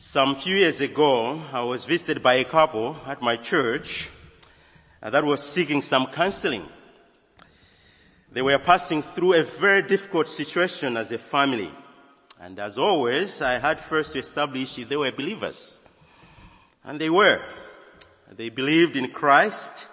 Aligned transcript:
Some 0.00 0.36
few 0.36 0.54
years 0.54 0.80
ago, 0.80 1.42
I 1.52 1.62
was 1.62 1.84
visited 1.84 2.22
by 2.22 2.34
a 2.34 2.44
couple 2.44 2.96
at 3.04 3.20
my 3.20 3.34
church 3.34 4.08
uh, 5.02 5.10
that 5.10 5.24
was 5.24 5.42
seeking 5.42 5.82
some 5.82 6.06
counseling. 6.06 6.62
They 8.30 8.40
were 8.40 8.60
passing 8.60 9.02
through 9.02 9.34
a 9.34 9.42
very 9.42 9.82
difficult 9.82 10.28
situation 10.28 10.96
as 10.96 11.10
a 11.10 11.18
family. 11.18 11.72
And 12.40 12.60
as 12.60 12.78
always, 12.78 13.42
I 13.42 13.54
had 13.54 13.80
first 13.80 14.12
to 14.12 14.20
establish 14.20 14.78
if 14.78 14.88
they 14.88 14.96
were 14.96 15.10
believers. 15.10 15.80
And 16.84 17.00
they 17.00 17.10
were. 17.10 17.40
They 18.30 18.50
believed 18.50 18.96
in 18.96 19.10
Christ 19.10 19.88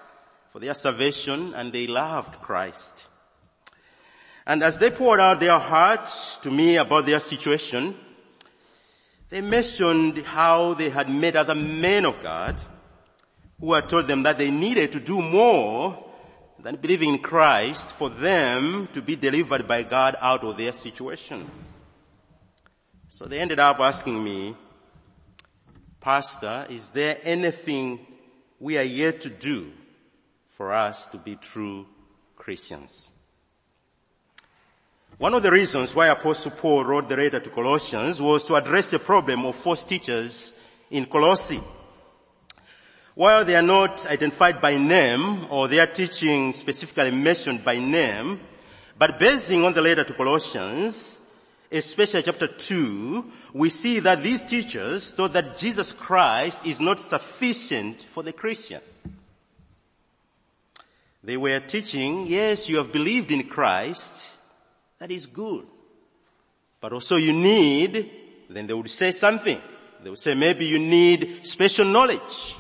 for 0.52 0.60
their 0.60 0.76
salvation 0.76 1.56
and 1.56 1.74
they 1.74 1.88
loved 1.88 2.40
Christ. 2.42 3.08
And 4.46 4.62
as 4.62 4.78
they 4.78 4.92
poured 4.92 5.20
out 5.20 5.40
their 5.40 5.58
hearts 5.58 6.38
to 6.44 6.52
me 6.52 6.76
about 6.76 7.08
their 7.08 7.20
situation, 7.20 7.96
they 9.30 9.42
mentioned 9.42 10.20
how 10.20 10.74
they 10.74 10.90
had 10.90 11.10
met 11.10 11.36
other 11.36 11.56
men 11.56 12.06
of 12.06 12.22
God 12.22 12.62
who 13.60 13.74
had 13.74 13.90
told 13.90 14.08
them 14.08 14.24
that 14.24 14.38
they 14.38 14.52
needed 14.52 14.92
to 14.92 15.00
do 15.00 15.22
more 15.22 16.04
than 16.60 16.76
believing 16.76 17.16
in 17.16 17.20
Christ 17.20 17.92
for 17.92 18.10
them 18.10 18.88
to 18.94 19.02
be 19.02 19.16
delivered 19.16 19.68
by 19.68 19.84
God 19.84 20.16
out 20.20 20.44
of 20.44 20.58
their 20.58 20.72
situation. 20.72 21.50
So 23.08 23.26
they 23.26 23.40
ended 23.40 23.60
up 23.60 23.80
asking 23.80 24.24
me, 24.24 24.56
Pastor, 26.02 26.66
is 26.70 26.90
there 26.90 27.18
anything 27.24 28.06
we 28.60 28.78
are 28.78 28.84
yet 28.84 29.22
to 29.22 29.30
do 29.30 29.72
for 30.50 30.74
us 30.74 31.08
to 31.08 31.18
be 31.18 31.36
true 31.36 31.88
Christians? 32.36 33.10
One 35.18 35.34
of 35.34 35.44
the 35.44 35.52
reasons 35.52 35.96
why 35.96 36.08
Apostle 36.08 36.52
Paul 36.52 36.84
wrote 36.84 37.08
the 37.08 37.16
letter 37.16 37.40
to 37.40 37.50
Colossians 37.50 38.22
was 38.22 38.44
to 38.46 38.56
address 38.56 38.92
the 38.92 39.00
problem 39.00 39.46
of 39.46 39.56
false 39.56 39.86
teachers 39.86 40.60
in 40.92 41.06
Colossae. 41.06 41.62
While 43.14 43.46
they 43.46 43.56
are 43.56 43.62
not 43.62 44.06
identified 44.08 44.60
by 44.60 44.76
name 44.76 45.46
or 45.50 45.70
their 45.70 45.88
teaching 45.88 46.52
specifically 46.52 47.12
mentioned 47.12 47.64
by 47.64 47.80
name, 47.80 48.42
but 49.00 49.18
basing 49.18 49.64
on 49.64 49.72
the 49.72 49.82
letter 49.82 50.04
to 50.04 50.14
Colossians, 50.14 51.22
especially 51.72 52.24
chapter 52.24 52.48
2, 52.48 53.32
we 53.54 53.70
see 53.70 54.00
that 54.00 54.22
these 54.22 54.42
teachers 54.42 55.12
thought 55.12 55.32
that 55.32 55.58
Jesus 55.58 55.94
Christ 55.94 56.68
is 56.68 56.82
not 56.82 57.00
sufficient 57.00 58.02
for 58.02 58.22
the 58.22 58.34
Christian. 58.34 58.82
They 61.24 61.38
were 61.38 61.62
teaching, 61.62 62.28
yes, 62.28 62.68
you 62.68 62.78
have 62.78 62.92
believed 62.92 63.32
in 63.32 63.48
Christ, 63.48 64.35
that 65.00 65.12
is 65.12 65.26
good. 65.26 65.66
But 66.80 66.94
also 66.94 67.16
you 67.16 67.34
need, 67.34 68.12
then 68.50 68.68
they 68.68 68.74
would 68.74 68.90
say 68.90 69.12
something. 69.12 69.60
They 70.04 70.10
would 70.10 70.20
say 70.20 70.36
maybe 70.36 70.66
you 70.66 70.80
need 70.80 71.46
special 71.46 71.86
knowledge. 71.86 72.56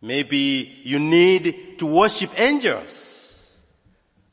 Maybe 0.00 0.80
you 0.84 0.98
need 0.98 1.78
to 1.78 1.86
worship 1.86 2.38
angels. 2.38 3.58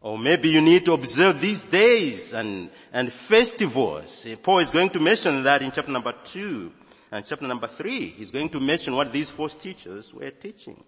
Or 0.02 0.20
maybe 0.20 0.50
you 0.50 0.62
need 0.62 0.86
to 0.86 0.94
observe 0.94 1.42
these 1.42 1.64
days 1.64 2.34
and, 2.34 2.70
and 2.94 3.12
festivals. 3.12 4.28
Paul 4.44 4.60
is 4.60 4.70
going 4.70 4.92
to 4.92 5.00
mention 5.00 5.44
that 5.44 5.64
in 5.64 5.72
chapter 5.72 5.92
number 5.92 6.14
two 6.24 6.72
and 7.12 7.26
chapter 7.26 7.48
number 7.48 7.68
three. 7.68 8.08
He's 8.08 8.30
going 8.30 8.50
to 8.50 8.60
mention 8.60 8.96
what 8.96 9.12
these 9.12 9.32
false 9.32 9.58
teachers 9.58 10.14
were 10.14 10.30
teaching. 10.30 10.82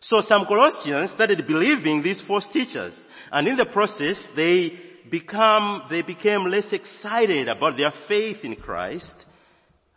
So 0.00 0.20
some 0.20 0.46
Colossians 0.46 1.12
started 1.12 1.46
believing 1.46 2.02
these 2.02 2.20
false 2.20 2.48
teachers 2.48 3.08
and 3.32 3.48
in 3.48 3.56
the 3.56 3.66
process 3.66 4.28
they 4.28 4.70
become, 5.10 5.82
they 5.88 6.02
became 6.02 6.44
less 6.44 6.72
excited 6.72 7.48
about 7.48 7.76
their 7.76 7.90
faith 7.90 8.44
in 8.44 8.56
Christ 8.56 9.26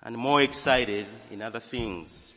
and 0.03 0.17
more 0.17 0.41
excited 0.41 1.07
in 1.29 1.41
other 1.41 1.59
things. 1.59 2.33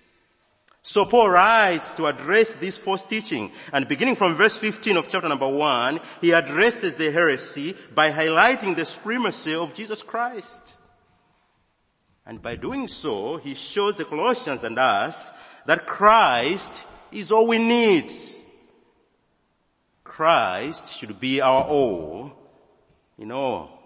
So 0.82 1.06
Paul 1.06 1.30
writes 1.30 1.94
to 1.94 2.06
address 2.06 2.54
this 2.56 2.76
false 2.76 3.06
teaching 3.06 3.50
and 3.72 3.88
beginning 3.88 4.16
from 4.16 4.34
verse 4.34 4.58
15 4.58 4.98
of 4.98 5.08
chapter 5.08 5.28
number 5.28 5.48
1, 5.48 5.98
he 6.20 6.32
addresses 6.32 6.96
the 6.96 7.10
heresy 7.10 7.74
by 7.94 8.10
highlighting 8.10 8.76
the 8.76 8.84
supremacy 8.84 9.54
of 9.54 9.72
Jesus 9.72 10.02
Christ. 10.02 10.76
And 12.26 12.42
by 12.42 12.56
doing 12.56 12.86
so, 12.86 13.38
he 13.38 13.54
shows 13.54 13.96
the 13.96 14.04
Colossians 14.04 14.62
and 14.62 14.78
us 14.78 15.32
that 15.64 15.86
Christ 15.86 16.84
is 17.10 17.32
all 17.32 17.46
we 17.46 17.58
need. 17.58 18.12
Christ 20.04 20.92
should 20.92 21.18
be 21.18 21.40
our 21.40 21.64
all 21.64 22.43
in 23.18 23.32
all. 23.32 23.80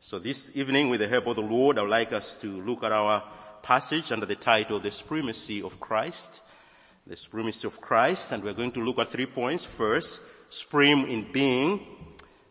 So 0.00 0.18
this 0.18 0.56
evening 0.56 0.90
with 0.90 1.00
the 1.00 1.08
help 1.08 1.26
of 1.26 1.36
the 1.36 1.42
Lord, 1.42 1.78
I 1.78 1.82
would 1.82 1.90
like 1.90 2.12
us 2.12 2.36
to 2.36 2.60
look 2.62 2.84
at 2.84 2.92
our 2.92 3.22
passage 3.62 4.12
under 4.12 4.26
the 4.26 4.34
title, 4.34 4.80
The 4.80 4.90
Supremacy 4.90 5.62
of 5.62 5.80
Christ. 5.80 6.42
The 7.06 7.16
Supremacy 7.16 7.66
of 7.66 7.80
Christ, 7.80 8.32
and 8.32 8.42
we're 8.42 8.54
going 8.54 8.72
to 8.72 8.84
look 8.84 8.98
at 8.98 9.08
three 9.08 9.26
points. 9.26 9.64
First, 9.64 10.20
supreme 10.50 11.06
in 11.06 11.32
being. 11.32 11.86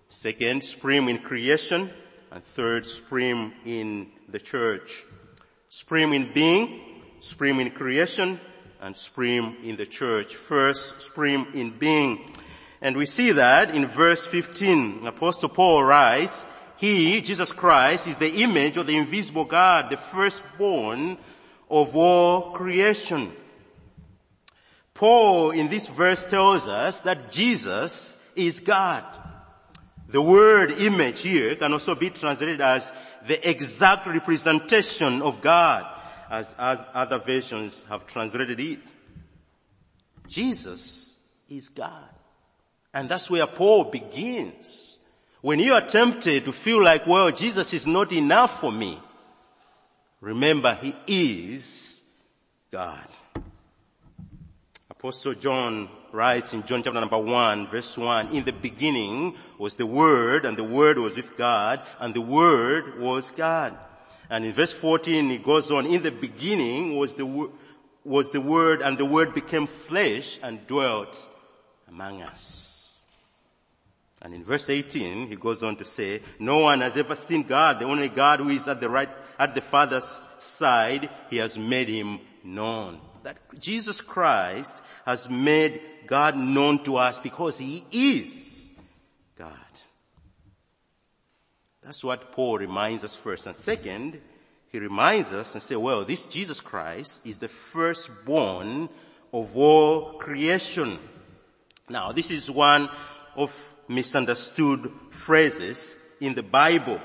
Second, 0.09 0.63
supreme 0.63 1.09
in 1.09 1.19
creation. 1.19 1.89
And 2.31 2.43
third, 2.43 2.85
supreme 2.85 3.53
in 3.65 4.11
the 4.29 4.39
church. 4.39 5.03
Supreme 5.69 6.13
in 6.13 6.33
being, 6.33 7.01
supreme 7.19 7.59
in 7.59 7.71
creation, 7.71 8.39
and 8.81 8.95
supreme 8.95 9.57
in 9.63 9.75
the 9.75 9.85
church. 9.85 10.35
First, 10.35 11.01
supreme 11.01 11.47
in 11.53 11.71
being. 11.71 12.33
And 12.83 12.97
we 12.97 13.05
see 13.05 13.31
that 13.31 13.73
in 13.73 13.85
verse 13.85 14.27
15, 14.27 15.07
Apostle 15.07 15.47
Paul 15.47 15.85
writes, 15.85 16.45
He, 16.75 17.21
Jesus 17.21 17.53
Christ, 17.53 18.07
is 18.07 18.17
the 18.17 18.41
image 18.43 18.75
of 18.75 18.87
the 18.87 18.97
invisible 18.97 19.45
God, 19.45 19.89
the 19.89 19.95
firstborn 19.95 21.17
of 21.71 21.95
all 21.95 22.51
creation. 22.51 23.31
Paul 24.93 25.51
in 25.51 25.69
this 25.69 25.87
verse 25.87 26.25
tells 26.25 26.67
us 26.67 26.99
that 27.01 27.31
Jesus 27.31 28.21
is 28.35 28.59
God. 28.59 29.05
The 30.09 30.21
word 30.21 30.71
image 30.71 31.21
here 31.21 31.55
can 31.55 31.71
also 31.71 31.95
be 31.95 32.09
translated 32.09 32.59
as 32.59 32.91
the 33.25 33.49
exact 33.49 34.07
representation 34.07 35.21
of 35.21 35.39
God, 35.39 35.85
as, 36.29 36.53
as 36.59 36.83
other 36.93 37.19
versions 37.19 37.85
have 37.85 38.05
translated 38.07 38.59
it. 38.59 38.79
Jesus 40.27 41.17
is 41.47 41.69
God. 41.69 42.09
And 42.93 43.09
that's 43.09 43.29
where 43.29 43.47
Paul 43.47 43.85
begins. 43.85 44.97
When 45.41 45.59
you 45.59 45.73
are 45.73 45.85
tempted 45.85 46.45
to 46.45 46.51
feel 46.51 46.81
like, 46.81 47.05
well, 47.07 47.31
Jesus 47.31 47.73
is 47.73 47.87
not 47.87 48.11
enough 48.13 48.61
for 48.61 48.71
me, 48.71 48.99
remember 50.21 50.75
he 50.75 50.95
is 51.07 52.01
God. 52.71 53.07
Apostle 54.89 55.33
John 55.33 55.89
writes 56.13 56.53
in 56.53 56.63
John 56.63 56.81
chapter 56.81 56.99
number 56.99 57.17
one, 57.17 57.67
verse 57.67 57.97
one, 57.97 58.29
in 58.29 58.45
the 58.45 58.53
beginning 58.53 59.35
was 59.57 59.75
the 59.75 59.85
Word, 59.85 60.45
and 60.45 60.55
the 60.55 60.63
Word 60.63 60.97
was 60.97 61.17
with 61.17 61.35
God, 61.35 61.81
and 61.99 62.13
the 62.13 62.21
Word 62.21 62.99
was 62.99 63.31
God. 63.31 63.77
And 64.29 64.45
in 64.45 64.53
verse 64.53 64.71
14, 64.71 65.29
he 65.29 65.39
goes 65.39 65.69
on, 65.71 65.85
in 65.87 66.03
the 66.03 66.11
beginning 66.11 66.95
was 66.95 67.15
the, 67.15 67.49
was 68.05 68.29
the 68.29 68.39
Word, 68.39 68.81
and 68.81 68.97
the 68.97 69.05
Word 69.05 69.33
became 69.33 69.67
flesh 69.67 70.39
and 70.41 70.65
dwelt 70.67 71.29
among 71.89 72.21
us. 72.21 72.72
And 74.23 74.33
in 74.33 74.43
verse 74.45 74.69
18, 74.69 75.27
he 75.27 75.35
goes 75.35 75.63
on 75.63 75.75
to 75.75 75.85
say, 75.85 76.21
no 76.39 76.59
one 76.59 76.79
has 76.79 76.95
ever 76.95 77.13
seen 77.13 77.43
God. 77.43 77.79
The 77.79 77.85
only 77.85 78.07
God 78.07 78.39
who 78.39 78.47
is 78.47 78.69
at 78.69 78.79
the 78.79 78.89
right, 78.89 79.09
at 79.37 79.53
the 79.53 79.59
Father's 79.59 80.25
side, 80.39 81.09
he 81.29 81.37
has 81.37 81.57
made 81.57 81.89
him 81.89 82.21
known. 82.41 83.01
That 83.23 83.37
Jesus 83.59 83.99
Christ 83.99 84.81
has 85.05 85.29
made 85.29 85.81
God 86.07 86.37
known 86.37 86.83
to 86.85 86.95
us 86.97 87.19
because 87.19 87.57
he 87.57 87.83
is 87.91 88.71
God. 89.35 89.51
That's 91.81 92.03
what 92.03 92.31
Paul 92.31 92.59
reminds 92.59 93.03
us 93.03 93.17
first. 93.17 93.45
And 93.45 93.57
second, 93.57 94.21
he 94.71 94.79
reminds 94.79 95.33
us 95.33 95.53
and 95.53 95.61
say, 95.61 95.75
well, 95.75 96.05
this 96.05 96.25
Jesus 96.27 96.61
Christ 96.61 97.25
is 97.25 97.39
the 97.39 97.49
firstborn 97.49 98.87
of 99.33 99.57
all 99.57 100.13
creation. 100.13 100.97
Now, 101.89 102.13
this 102.13 102.31
is 102.31 102.49
one 102.49 102.89
of 103.35 103.75
misunderstood 103.87 104.91
phrases 105.09 105.97
in 106.19 106.33
the 106.33 106.43
Bible. 106.43 106.99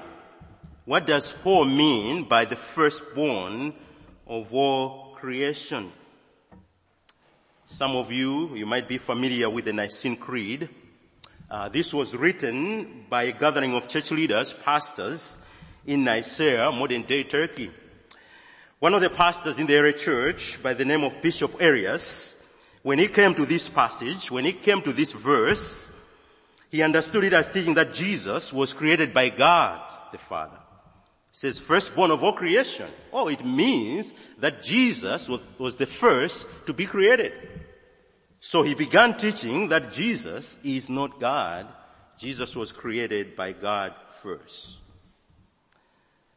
What 0.85 1.07
does 1.07 1.33
Paul 1.33 1.67
mean 1.67 2.25
by 2.25 2.45
the 2.45 2.57
firstborn 2.57 3.75
of 4.27 4.55
all 4.55 5.15
creation? 5.17 5.93
Some 7.67 7.97
of 7.97 8.11
you, 8.11 8.55
you 8.57 8.65
might 8.65 8.89
be 8.89 8.97
familiar 8.97 9.51
with 9.51 9.67
the 9.67 9.73
Nicene 9.73 10.17
Creed. 10.17 10.69
Uh, 11.51 11.69
this 11.69 11.93
was 11.93 12.17
written 12.17 13.05
by 13.11 13.25
a 13.25 13.33
gathering 13.33 13.75
of 13.75 13.89
church 13.89 14.11
leaders, 14.11 14.55
pastors 14.55 15.45
in 15.87 16.05
Nicaea, 16.05 16.73
modern 16.73 17.03
day 17.03 17.25
Turkey. 17.25 17.71
One 18.79 18.95
of 18.95 19.01
the 19.01 19.11
pastors 19.11 19.59
in 19.59 19.67
the 19.67 19.75
area 19.75 19.93
church 19.93 20.63
by 20.63 20.73
the 20.73 20.85
name 20.85 21.03
of 21.03 21.21
Bishop 21.21 21.57
Arius, 21.61 22.43
when 22.83 22.99
he 22.99 23.09
came 23.09 23.35
to 23.35 23.45
this 23.45 23.69
passage, 23.69 24.31
when 24.31 24.45
he 24.45 24.53
came 24.53 24.81
to 24.83 24.93
this 24.93 25.13
verse, 25.13 25.91
he 26.71 26.83
understood 26.83 27.25
it 27.25 27.33
as 27.33 27.49
teaching 27.49 27.75
that 27.75 27.95
Jesus 27.95 28.53
was 28.53 28.73
created 28.73 29.15
by 29.15 29.31
God 29.31 29.81
the 30.13 30.19
Father. 30.19 30.59
says 31.33 31.59
firstborn 31.59 32.11
of 32.11 32.23
all 32.23 32.33
creation. 32.33 32.89
Oh, 33.13 33.29
it 33.29 33.45
means 33.45 34.13
that 34.39 34.63
Jesus 34.63 35.29
was, 35.29 35.41
was 35.59 35.77
the 35.77 35.87
first 35.87 36.49
to 36.67 36.73
be 36.73 36.87
created. 36.87 37.33
So 38.41 38.63
he 38.63 38.75
began 38.75 39.17
teaching 39.17 39.69
that 39.69 39.93
Jesus 39.93 40.59
is 40.65 40.89
not 40.89 41.21
God. 41.21 41.67
Jesus 42.19 42.57
was 42.57 42.73
created 42.73 43.37
by 43.37 43.53
God 43.53 43.95
first. 44.23 44.77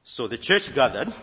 So 0.04 0.28
the 0.28 0.38
church 0.38 0.74
gathered 0.74 1.14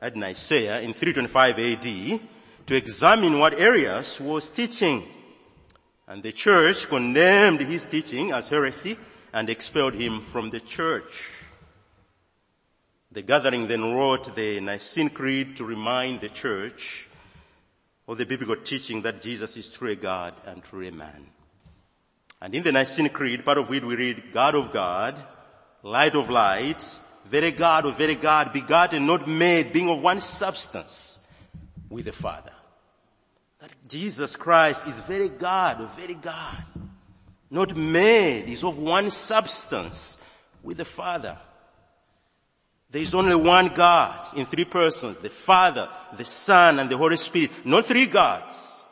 at 0.00 0.16
Nicaea 0.16 0.80
in 0.80 0.92
325 0.92 1.58
AD 1.58 2.20
to 2.66 2.76
examine 2.76 3.38
what 3.38 3.58
Arius 3.58 4.20
was 4.20 4.50
teaching. 4.50 5.06
And 6.08 6.22
the 6.22 6.32
church 6.32 6.88
condemned 6.88 7.60
his 7.60 7.84
teaching 7.84 8.32
as 8.32 8.48
heresy 8.48 8.96
and 9.32 9.50
expelled 9.50 9.94
him 9.94 10.20
from 10.20 10.50
the 10.50 10.60
church. 10.60 11.30
The 13.10 13.22
gathering 13.22 13.66
then 13.66 13.92
wrote 13.92 14.34
the 14.34 14.60
Nicene 14.60 15.10
Creed 15.10 15.56
to 15.56 15.64
remind 15.64 16.20
the 16.20 16.28
church 16.28 17.08
of 18.06 18.18
the 18.18 18.26
biblical 18.26 18.56
teaching 18.56 19.02
that 19.02 19.22
Jesus 19.22 19.56
is 19.56 19.68
truly 19.68 19.96
God 19.96 20.34
and 20.46 20.62
truly 20.62 20.90
man. 20.90 21.26
And 22.40 22.54
in 22.54 22.62
the 22.62 22.72
Nicene 22.72 23.08
Creed, 23.08 23.44
part 23.44 23.58
of 23.58 23.72
it 23.72 23.84
we 23.84 23.96
read, 23.96 24.32
God 24.32 24.54
of 24.54 24.72
God, 24.72 25.20
light 25.82 26.14
of 26.14 26.30
light, 26.30 26.98
very 27.24 27.50
God 27.50 27.86
of 27.86 27.98
very 27.98 28.14
God, 28.14 28.52
begotten, 28.52 29.06
not 29.06 29.26
made, 29.26 29.72
being 29.72 29.88
of 29.88 30.00
one 30.00 30.20
substance 30.20 31.18
with 31.88 32.04
the 32.04 32.12
Father. 32.12 32.52
That 33.58 33.70
Jesus 33.88 34.36
Christ 34.36 34.86
is 34.86 35.00
very 35.00 35.28
God 35.28 35.90
very 35.96 36.14
God, 36.14 36.64
not 37.50 37.76
made, 37.76 38.50
is 38.50 38.64
of 38.64 38.78
one 38.78 39.10
substance 39.10 40.18
with 40.62 40.76
the 40.76 40.84
Father. 40.84 41.38
There 42.90 43.02
is 43.02 43.14
only 43.14 43.34
one 43.34 43.68
God 43.68 44.26
in 44.36 44.46
three 44.46 44.64
persons, 44.64 45.18
the 45.18 45.30
Father, 45.30 45.88
the 46.16 46.24
Son, 46.24 46.78
and 46.78 46.88
the 46.88 46.96
Holy 46.96 47.16
Spirit. 47.16 47.50
Not 47.64 47.86
three 47.86 48.06
gods, 48.06 48.84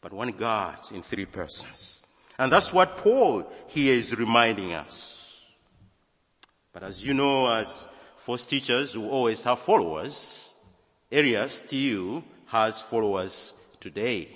but 0.00 0.12
one 0.12 0.32
God 0.32 0.78
in 0.92 1.02
three 1.02 1.26
persons. 1.26 2.00
And 2.38 2.50
that's 2.50 2.72
what 2.72 2.96
Paul 2.96 3.50
here 3.68 3.92
is 3.92 4.16
reminding 4.16 4.72
us. 4.72 5.44
But 6.72 6.82
as 6.82 7.04
you 7.04 7.14
know, 7.14 7.48
as 7.48 7.86
false 8.16 8.46
teachers 8.46 8.94
who 8.94 9.08
always 9.08 9.42
have 9.44 9.58
followers, 9.58 10.50
Arius 11.10 11.60
still 11.60 12.24
has 12.52 12.82
followers 12.82 13.54
today. 13.80 14.28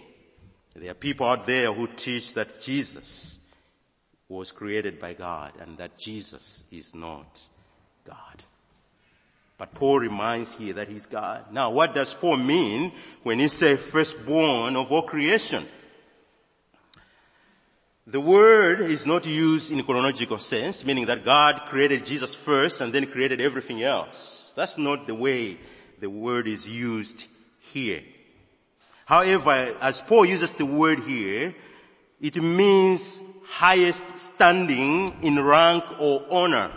There 0.75 0.91
are 0.91 0.95
people 0.95 1.27
out 1.27 1.47
there 1.47 1.71
who 1.71 1.87
teach 1.87 2.33
that 2.33 2.63
Jesus 2.63 3.39
was 4.27 4.53
created 4.53 4.99
by 4.99 5.13
God 5.13 5.53
and 5.61 5.77
that 5.77 5.99
Jesus 5.99 6.65
is 6.73 6.95
not 6.95 7.47
God. 8.07 8.45
But 9.59 9.75
Paul 9.75 10.01
reminds 10.01 10.57
here 10.57 10.73
that 10.73 10.89
he's 10.89 11.05
God. 11.05 11.53
Now 11.53 11.69
what 11.69 11.95
does 11.95 12.15
Paul 12.15 12.39
mean 12.39 12.93
when 13.23 13.39
he 13.39 13.49
says 13.49 13.81
firstborn 13.81 14.77
of 14.77 14.91
all 14.91 15.03
creation? 15.03 15.67
The 18.07 18.21
word 18.21 18.81
is 18.81 19.05
not 19.05 19.27
used 19.27 19.71
in 19.71 19.83
chronological 19.83 20.39
sense, 20.39 20.87
meaning 20.87 21.05
that 21.05 21.23
God 21.23 21.67
created 21.67 22.07
Jesus 22.07 22.35
first 22.35 22.81
and 22.81 22.95
then 22.95 23.05
created 23.09 23.43
everything 23.43 23.83
else. 23.83 24.55
That's 24.57 24.79
not 24.79 25.07
the 25.07 25.15
way 25.15 25.59
the 26.01 26.09
word 26.09 26.49
is 26.49 26.67
used 26.67 27.27
here. 27.73 28.03
However, 29.05 29.77
as 29.81 30.01
Paul 30.01 30.27
uses 30.27 30.55
the 30.55 30.67
word 30.67 31.01
here, 31.01 31.55
it 32.21 32.37
means 32.37 33.21
highest 33.47 34.17
standing 34.17 35.17
in 35.23 35.43
rank 35.43 35.85
or 36.01 36.25
honor. 36.31 36.73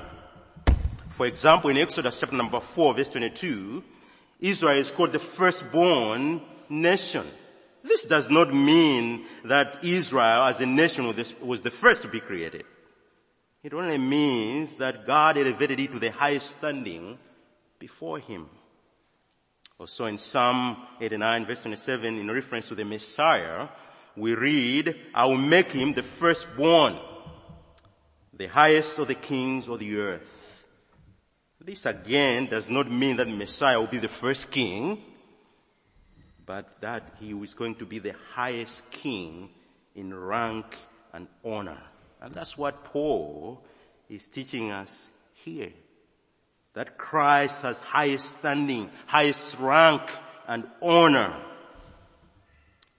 For 1.10 1.26
example, 1.26 1.70
in 1.70 1.78
Exodus 1.78 2.20
chapter 2.20 2.36
number 2.36 2.60
4 2.60 2.94
verse 2.94 3.10
22, 3.10 3.84
Israel 4.40 4.78
is 4.78 4.92
called 4.92 5.12
the 5.12 5.20
firstborn 5.20 6.42
nation. 6.70 7.26
This 7.84 8.06
does 8.06 8.30
not 8.30 8.54
mean 8.54 9.26
that 9.46 9.84
Israel 9.84 10.44
as 10.44 10.60
a 10.60 10.66
nation 10.66 11.14
was 11.42 11.62
the 11.62 11.72
first 11.72 12.02
to 12.04 12.08
be 12.08 12.20
created. 12.20 12.66
It 13.64 13.74
only 13.74 13.98
means 13.98 14.76
that 14.76 15.06
God 15.06 15.38
elevated 15.38 15.80
it 15.80 15.92
to 15.92 16.00
the 16.00 16.12
highest 16.12 16.58
standing 16.58 17.18
before 17.80 18.20
him. 18.20 18.48
Also 19.80 20.06
in 20.06 20.18
Psalm 20.18 20.78
89 21.00 21.46
verse 21.46 21.62
27 21.62 22.20
in 22.20 22.30
reference 22.30 22.68
to 22.68 22.76
the 22.76 22.86
Messiah, 22.86 23.68
we 24.16 24.36
read, 24.36 24.96
I 25.14 25.26
will 25.26 25.38
make 25.38 25.72
him 25.72 25.94
the 25.94 26.04
firstborn, 26.04 26.98
the 28.34 28.48
highest 28.48 29.00
of 29.00 29.08
the 29.08 29.16
kings 29.16 29.68
of 29.68 29.80
the 29.80 29.98
earth. 29.98 30.66
This 31.62 31.86
again 31.86 32.48
does 32.48 32.70
not 32.70 32.92
mean 32.92 33.18
that 33.18 33.30
Messiah 33.30 33.80
will 33.80 33.88
be 33.88 33.98
the 33.98 34.08
first 34.08 34.52
king 34.52 35.02
but 36.50 36.82
that 36.82 37.14
he 37.20 37.32
was 37.36 37.54
going 37.54 37.76
to 37.76 37.86
be 37.86 38.00
the 38.00 38.16
highest 38.34 38.90
king 38.90 39.48
in 39.94 40.12
rank 40.12 40.66
and 41.14 41.28
honor. 41.46 41.78
And 42.20 42.34
that's 42.34 42.58
what 42.58 42.84
Paul 42.86 43.64
is 44.10 44.26
teaching 44.26 44.72
us 44.72 45.12
here. 45.36 45.72
That 46.74 46.98
Christ 46.98 47.64
has 47.64 47.80
highest 47.80 48.40
standing, 48.40 48.90
highest 49.08 49.58
rank 49.60 50.02
and 50.48 50.68
honor. 50.82 51.36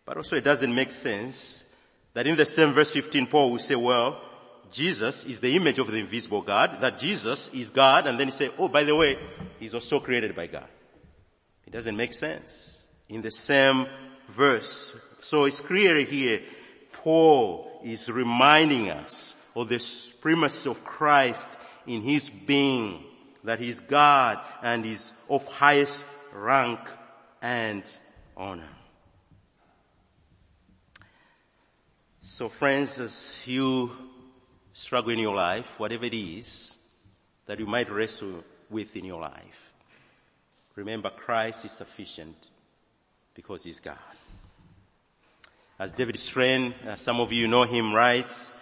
But 0.05 0.17
also 0.17 0.37
it 0.37 0.45
doesn't 0.45 0.75
make 0.75 0.93
sense 0.93 1.75
that 2.15 2.27
in 2.27 2.37
the 2.37 2.45
same 2.45 2.73
verse 2.73 2.91
15 2.91 3.27
Paul 3.29 3.53
will 3.53 3.59
say, 3.59 3.77
well, 3.77 4.21
Jesus 4.71 5.25
is 5.25 5.41
the 5.41 5.57
image 5.57 5.79
of 5.79 5.91
the 5.91 5.99
invisible 5.99 6.43
God, 6.43 6.81
that 6.81 6.99
Jesus 6.99 7.53
is 7.53 7.71
God, 7.71 8.07
and 8.07 8.19
then 8.19 8.29
he 8.29 8.33
say, 8.33 8.51
oh, 8.59 8.69
by 8.69 8.85
the 8.85 8.95
way, 8.95 9.19
he's 9.59 9.75
also 9.75 9.99
created 10.01 10.35
by 10.35 10.47
God. 10.47 10.69
It 11.67 11.73
doesn't 11.73 11.97
make 11.97 12.15
sense 12.15 12.87
in 13.09 13.23
the 13.23 13.31
same 13.31 13.87
verse. 14.29 14.97
So 15.21 15.45
it's 15.45 15.61
clear 15.61 15.97
here, 16.05 16.41
Paul 16.93 17.81
is 17.85 18.11
reminding 18.11 18.91
us 18.91 19.37
of 19.57 19.69
the 19.69 19.79
supremacy 19.79 20.71
of 20.71 20.85
Christ 20.85 21.51
in 21.87 22.03
his 22.03 22.29
being, 22.29 23.05
that 23.45 23.59
he's 23.59 23.81
God 23.81 24.39
and 24.63 24.85
is 24.85 25.13
of 25.29 25.47
highest 25.49 26.05
rank 26.33 26.81
and 27.43 27.85
honor. 28.37 28.69
So 32.21 32.49
friends, 32.49 33.01
as 33.01 33.43
you 33.47 33.93
struggle 34.73 35.11
in 35.11 35.19
your 35.19 35.35
life, 35.35 35.79
whatever 35.81 36.05
it 36.05 36.15
is 36.15 36.77
that 37.47 37.59
you 37.59 37.67
might 37.67 37.91
wrestle 37.91 38.45
with 38.69 38.97
in 38.97 39.05
your 39.05 39.21
life, 39.21 39.73
remember 40.75 41.11
Christ 41.11 41.65
is 41.65 41.73
sufficient 41.73 42.49
because 43.35 43.65
he's 43.65 43.81
God. 43.81 43.97
As 45.79 45.95
David 45.95 46.19
Strain, 46.19 46.75
uh, 46.87 46.95
some 46.97 47.21
of 47.21 47.33
you 47.33 47.49
know 47.49 47.63
him, 47.63 47.95
writes, 47.95 48.53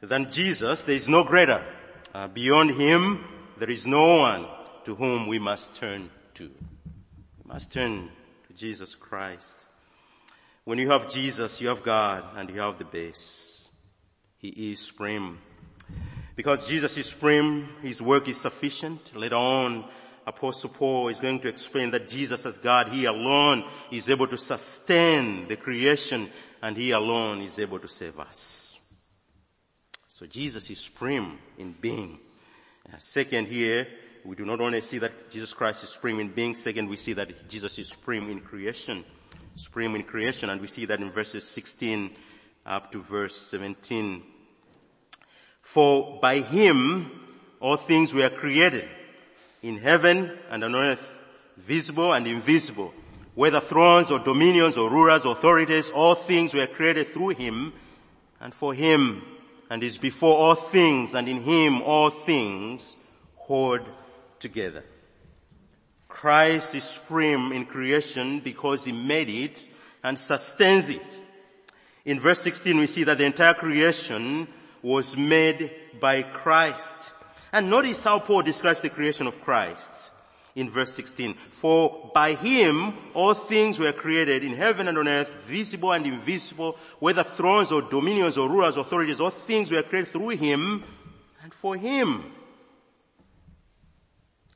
than 0.00 0.30
Jesus, 0.30 0.82
there 0.82 0.96
is 0.96 1.08
no 1.08 1.24
greater. 1.24 1.64
Uh, 2.12 2.28
beyond 2.28 2.70
him, 2.72 3.24
there 3.58 3.70
is 3.70 3.86
no 3.86 4.18
one 4.18 4.46
to 4.84 4.94
whom 4.94 5.26
we 5.26 5.38
must 5.38 5.76
turn 5.76 6.10
to. 6.34 6.44
We 6.44 7.52
must 7.52 7.72
turn 7.72 8.10
to 8.48 8.54
Jesus 8.54 8.94
Christ. 8.94 9.66
When 10.64 10.78
you 10.78 10.90
have 10.90 11.10
Jesus, 11.10 11.60
you 11.60 11.68
have 11.68 11.82
God 11.82 12.24
and 12.36 12.50
you 12.50 12.60
have 12.60 12.78
the 12.78 12.84
base. 12.84 13.68
He 14.38 14.48
is 14.72 14.80
supreme. 14.80 15.38
Because 16.34 16.68
Jesus 16.68 16.96
is 16.96 17.06
supreme, 17.06 17.68
His 17.82 18.02
work 18.02 18.28
is 18.28 18.40
sufficient. 18.40 19.16
Later 19.16 19.36
on, 19.36 19.84
Apostle 20.26 20.70
Paul 20.70 21.08
is 21.08 21.20
going 21.20 21.40
to 21.40 21.48
explain 21.48 21.92
that 21.92 22.08
Jesus 22.08 22.44
as 22.44 22.58
God, 22.58 22.88
He 22.88 23.04
alone 23.04 23.64
is 23.90 24.10
able 24.10 24.26
to 24.26 24.36
sustain 24.36 25.48
the 25.48 25.56
creation 25.56 26.28
and 26.62 26.76
He 26.76 26.90
alone 26.90 27.42
is 27.42 27.58
able 27.58 27.78
to 27.78 27.88
save 27.88 28.18
us. 28.18 28.78
So 30.08 30.26
Jesus 30.26 30.68
is 30.68 30.80
supreme 30.80 31.38
in 31.58 31.72
being. 31.80 32.18
Second 32.98 33.48
here, 33.48 33.86
we 34.24 34.36
do 34.36 34.44
not 34.44 34.60
only 34.60 34.80
see 34.80 34.98
that 34.98 35.30
Jesus 35.30 35.52
Christ 35.52 35.82
is 35.82 35.90
supreme 35.90 36.20
in 36.20 36.28
being, 36.28 36.54
second 36.54 36.88
we 36.88 36.96
see 36.96 37.12
that 37.12 37.48
Jesus 37.48 37.78
is 37.78 37.88
supreme 37.88 38.30
in 38.30 38.40
creation. 38.40 39.04
Supreme 39.54 39.94
in 39.94 40.02
creation 40.02 40.50
and 40.50 40.60
we 40.60 40.66
see 40.66 40.84
that 40.86 41.00
in 41.00 41.10
verses 41.10 41.48
16 41.48 42.10
up 42.64 42.90
to 42.92 43.02
verse 43.02 43.36
17. 43.36 44.22
For 45.60 46.18
by 46.20 46.40
Him 46.40 47.10
all 47.60 47.76
things 47.76 48.14
were 48.14 48.30
created 48.30 48.88
in 49.62 49.78
heaven 49.78 50.30
and 50.50 50.62
on 50.62 50.74
earth, 50.74 51.22
visible 51.56 52.12
and 52.12 52.26
invisible, 52.26 52.94
whether 53.34 53.60
thrones 53.60 54.10
or 54.10 54.18
dominions 54.18 54.76
or 54.76 54.90
rulers 54.90 55.24
or 55.24 55.32
authorities, 55.32 55.90
all 55.90 56.14
things 56.14 56.54
were 56.54 56.66
created 56.66 57.08
through 57.08 57.30
him 57.30 57.72
and 58.40 58.54
for 58.54 58.72
him 58.74 59.22
and 59.70 59.82
is 59.82 59.98
before 59.98 60.36
all 60.36 60.54
things 60.54 61.14
and 61.14 61.28
in 61.28 61.42
him 61.42 61.82
all 61.82 62.10
things 62.10 62.96
hold 63.36 63.80
together. 64.38 64.84
Christ 66.08 66.74
is 66.74 66.84
supreme 66.84 67.52
in 67.52 67.66
creation 67.66 68.40
because 68.40 68.84
he 68.84 68.92
made 68.92 69.28
it 69.28 69.68
and 70.02 70.18
sustains 70.18 70.88
it. 70.88 71.22
In 72.04 72.20
verse 72.20 72.40
16 72.40 72.76
we 72.76 72.86
see 72.86 73.04
that 73.04 73.18
the 73.18 73.26
entire 73.26 73.54
creation 73.54 74.48
was 74.82 75.16
made 75.16 75.70
by 76.00 76.22
Christ. 76.22 77.12
And 77.52 77.68
notice 77.70 78.04
how 78.04 78.18
Paul 78.18 78.42
describes 78.42 78.80
the 78.80 78.90
creation 78.90 79.26
of 79.26 79.40
Christ 79.42 80.12
in 80.56 80.68
verse 80.68 80.92
16. 80.94 81.34
For 81.34 82.10
by 82.12 82.32
him 82.32 82.94
all 83.14 83.34
things 83.34 83.78
were 83.78 83.92
created 83.92 84.42
in 84.42 84.54
heaven 84.54 84.88
and 84.88 84.98
on 84.98 85.06
earth, 85.06 85.30
visible 85.46 85.92
and 85.92 86.04
invisible, 86.04 86.76
whether 86.98 87.22
thrones 87.22 87.70
or 87.70 87.82
dominions 87.82 88.36
or 88.36 88.48
rulers, 88.48 88.76
or 88.76 88.80
authorities, 88.80 89.20
all 89.20 89.30
things 89.30 89.70
were 89.70 89.82
created 89.82 90.08
through 90.08 90.30
him 90.30 90.82
and 91.42 91.54
for 91.54 91.76
him. 91.76 92.32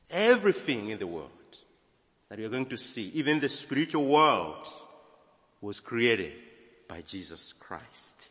Everything 0.09 0.89
in 0.89 0.99
the 0.99 1.07
world 1.07 1.29
that 2.27 2.37
we 2.37 2.45
are 2.45 2.49
going 2.49 2.65
to 2.65 2.77
see, 2.77 3.11
even 3.13 3.39
the 3.39 3.47
spiritual 3.47 4.05
world, 4.05 4.67
was 5.61 5.79
created 5.79 6.33
by 6.87 7.01
Jesus 7.01 7.53
Christ. 7.53 8.29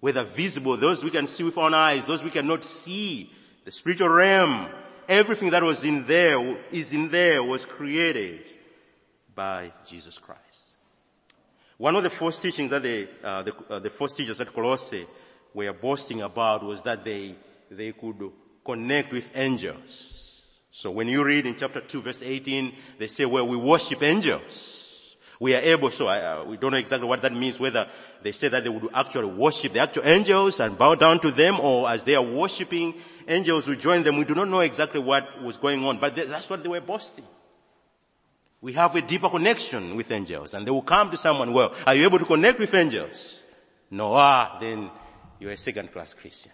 Whether 0.00 0.24
visible, 0.24 0.78
those 0.78 1.04
we 1.04 1.10
can 1.10 1.26
see 1.26 1.44
with 1.44 1.58
our 1.58 1.72
eyes, 1.74 2.06
those 2.06 2.24
we 2.24 2.30
cannot 2.30 2.64
see, 2.64 3.30
the 3.64 3.70
spiritual 3.70 4.08
realm, 4.08 4.68
everything 5.10 5.50
that 5.50 5.62
was 5.62 5.82
in 5.82 6.06
there, 6.06 6.56
is 6.70 6.94
in 6.94 7.08
there, 7.08 7.42
was 7.42 7.66
created 7.66 8.42
by 9.34 9.72
Jesus 9.84 10.18
Christ. 10.18 10.76
One 11.76 11.96
of 11.96 12.04
the 12.04 12.10
first 12.10 12.40
teachings 12.40 12.70
that 12.70 12.84
they, 12.84 13.08
uh, 13.24 13.42
the, 13.42 13.54
uh, 13.68 13.78
the 13.80 13.90
first 13.90 14.16
teachers 14.16 14.40
at 14.40 14.52
Colossae 14.52 15.06
were 15.52 15.72
boasting 15.72 16.22
about 16.22 16.62
was 16.62 16.82
that 16.82 17.04
they, 17.04 17.34
they 17.70 17.90
could 17.92 18.30
connect 18.64 19.12
with 19.12 19.36
angels. 19.36 20.42
So 20.70 20.92
when 20.92 21.08
you 21.08 21.24
read 21.24 21.46
in 21.46 21.56
chapter 21.56 21.80
2 21.80 22.02
verse 22.02 22.22
18, 22.22 22.72
they 22.98 23.08
say, 23.08 23.24
well, 23.24 23.48
we 23.48 23.56
worship 23.56 24.02
angels. 24.02 24.79
We 25.40 25.54
are 25.54 25.62
able, 25.62 25.90
so 25.90 26.06
I, 26.06 26.20
uh, 26.20 26.44
we 26.44 26.58
don't 26.58 26.70
know 26.70 26.76
exactly 26.76 27.08
what 27.08 27.22
that 27.22 27.32
means, 27.32 27.58
whether 27.58 27.88
they 28.22 28.30
say 28.30 28.48
that 28.48 28.62
they 28.62 28.68
would 28.68 28.88
actually 28.92 29.32
worship 29.32 29.72
the 29.72 29.80
actual 29.80 30.04
angels 30.04 30.60
and 30.60 30.76
bow 30.76 30.94
down 30.94 31.18
to 31.20 31.30
them, 31.30 31.58
or 31.58 31.88
as 31.88 32.04
they 32.04 32.14
are 32.14 32.22
worshiping, 32.22 32.94
angels 33.26 33.66
will 33.66 33.76
join 33.76 34.02
them. 34.02 34.18
We 34.18 34.24
do 34.24 34.34
not 34.34 34.48
know 34.48 34.60
exactly 34.60 35.00
what 35.00 35.42
was 35.42 35.56
going 35.56 35.82
on, 35.86 35.98
but 35.98 36.14
that's 36.14 36.50
what 36.50 36.62
they 36.62 36.68
were 36.68 36.82
boasting. 36.82 37.24
We 38.60 38.74
have 38.74 38.94
a 38.94 39.00
deeper 39.00 39.30
connection 39.30 39.96
with 39.96 40.12
angels, 40.12 40.52
and 40.52 40.66
they 40.66 40.70
will 40.70 40.82
come 40.82 41.10
to 41.10 41.16
someone, 41.16 41.54
well, 41.54 41.74
are 41.86 41.94
you 41.94 42.04
able 42.04 42.18
to 42.18 42.26
connect 42.26 42.58
with 42.58 42.74
angels? 42.74 43.42
No, 43.90 44.12
ah, 44.12 44.58
then 44.60 44.90
you're 45.38 45.52
a 45.52 45.56
second 45.56 45.90
class 45.90 46.12
Christian. 46.12 46.52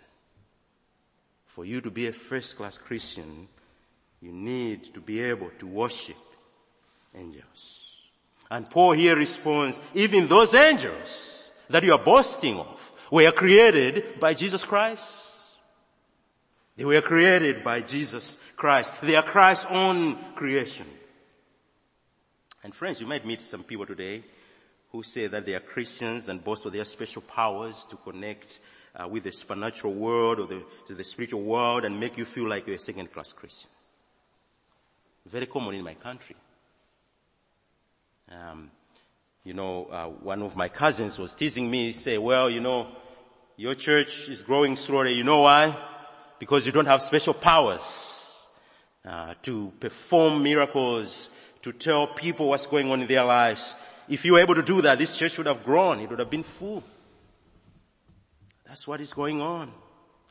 For 1.47 1.64
you 1.64 1.81
to 1.81 1.90
be 1.90 2.07
a 2.07 2.12
first 2.12 2.57
class 2.57 2.78
Christian, 2.78 3.49
you 4.21 4.31
need 4.31 4.95
to 4.95 5.00
be 5.00 5.21
able 5.23 5.50
to 5.59 5.66
worship 5.66 6.16
angels. 7.12 7.86
And 8.50 8.68
Paul 8.70 8.92
here 8.92 9.16
responds, 9.16 9.80
even 9.94 10.26
those 10.26 10.54
angels 10.54 11.50
that 11.68 11.82
you 11.82 11.92
are 11.92 12.02
boasting 12.02 12.58
of 12.58 12.92
were 13.10 13.30
created 13.32 14.20
by 14.20 14.34
Jesus 14.34 14.64
Christ. 14.64 15.50
They 16.76 16.84
were 16.84 17.00
created 17.00 17.64
by 17.64 17.80
Jesus 17.80 18.38
Christ. 18.54 18.92
They 19.00 19.16
are 19.16 19.22
Christ's 19.22 19.66
own 19.70 20.16
creation. 20.34 20.86
And 22.62 22.74
friends, 22.74 23.00
you 23.00 23.06
might 23.06 23.26
meet 23.26 23.40
some 23.40 23.62
people 23.62 23.86
today 23.86 24.22
who 24.92 25.02
say 25.02 25.26
that 25.26 25.46
they 25.46 25.54
are 25.54 25.60
Christians 25.60 26.28
and 26.28 26.42
boast 26.42 26.66
of 26.66 26.72
their 26.72 26.84
special 26.84 27.22
powers 27.22 27.86
to 27.90 27.96
connect 27.96 28.60
uh, 28.94 29.08
with 29.08 29.24
the 29.24 29.32
supernatural 29.32 29.94
world 29.94 30.40
or 30.40 30.46
the, 30.46 30.64
the 30.94 31.04
spiritual 31.04 31.42
world 31.42 31.84
and 31.84 31.98
make 31.98 32.16
you 32.16 32.24
feel 32.24 32.48
like 32.48 32.66
you're 32.66 32.76
a 32.76 32.78
second 32.78 33.10
class 33.10 33.32
Christian. 33.32 33.70
Very 35.26 35.46
common 35.46 35.74
in 35.74 35.84
my 35.84 35.94
country. 35.94 36.36
Um, 38.30 38.71
you 39.45 39.54
know, 39.54 39.87
uh, 39.87 40.06
one 40.06 40.42
of 40.42 40.56
my 40.56 40.68
cousins 40.68 41.18
was 41.18 41.35
teasing 41.35 41.71
me, 41.71 41.92
say, 41.92 42.18
well, 42.18 42.50
you 42.50 42.61
know, 42.61 42.88
your 43.56 43.75
church 43.75 44.28
is 44.28 44.42
growing 44.42 44.75
slowly. 44.75 45.12
You 45.12 45.25
know 45.25 45.42
why? 45.42 45.76
Because 46.38 46.66
you 46.66 46.73
don't 46.73 46.87
have 46.87 47.00
special 47.00 47.33
powers 47.33 48.47
uh, 49.04 49.35
to 49.42 49.73
perform 49.78 50.42
miracles, 50.42 51.30
to 51.62 51.73
tell 51.73 52.09
people 52.09 52.49
what's 52.49 52.66
going 52.66 52.90
on 52.90 53.00
in 53.00 53.06
their 53.06 53.25
lives. 53.25 53.76
If 54.09 54.25
you 54.25 54.33
were 54.33 54.40
able 54.40 54.56
to 54.56 54.62
do 54.62 54.83
that, 54.83 54.99
this 54.99 55.16
church 55.16 55.38
would 55.38 55.47
have 55.47 55.64
grown. 55.64 56.00
It 56.00 56.11
would 56.11 56.18
have 56.18 56.30
been 56.30 56.42
full. 56.42 56.83
That's 58.66 58.87
what 58.88 59.00
is 59.00 59.14
going 59.14 59.40
on. 59.40 59.73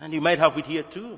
And 0.01 0.13
you 0.13 0.19
might 0.19 0.39
have 0.39 0.57
it 0.57 0.65
here 0.65 0.83
too. 0.83 1.17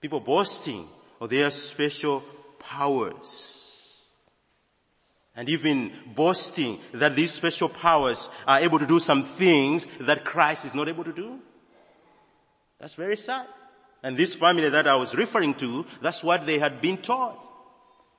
People 0.00 0.20
boasting 0.20 0.86
of 1.20 1.28
their 1.28 1.50
special 1.50 2.22
powers 2.60 3.59
and 5.40 5.48
even 5.48 5.90
boasting 6.14 6.78
that 6.92 7.16
these 7.16 7.32
special 7.32 7.70
powers 7.70 8.28
are 8.46 8.58
able 8.58 8.78
to 8.78 8.84
do 8.86 9.00
some 9.00 9.24
things 9.24 9.86
that 10.00 10.22
Christ 10.22 10.66
is 10.66 10.74
not 10.74 10.86
able 10.86 11.02
to 11.02 11.14
do. 11.14 11.38
That's 12.78 12.92
very 12.92 13.16
sad. 13.16 13.46
And 14.02 14.18
this 14.18 14.34
family 14.34 14.68
that 14.68 14.86
I 14.86 14.96
was 14.96 15.14
referring 15.14 15.54
to, 15.54 15.86
that's 16.02 16.22
what 16.22 16.44
they 16.44 16.58
had 16.58 16.82
been 16.82 16.98
taught. 16.98 17.38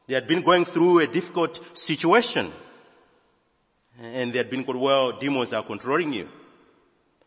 They 0.08 0.16
had 0.16 0.26
been 0.26 0.42
going 0.42 0.66
through 0.66 0.98
a 0.98 1.06
difficult 1.06 1.78
situation. 1.78 2.52
And 4.02 4.34
they 4.34 4.40
had 4.40 4.50
been 4.50 4.64
told, 4.64 4.78
well, 4.78 5.12
demons 5.20 5.54
are 5.54 5.62
controlling 5.62 6.14
you. 6.14 6.28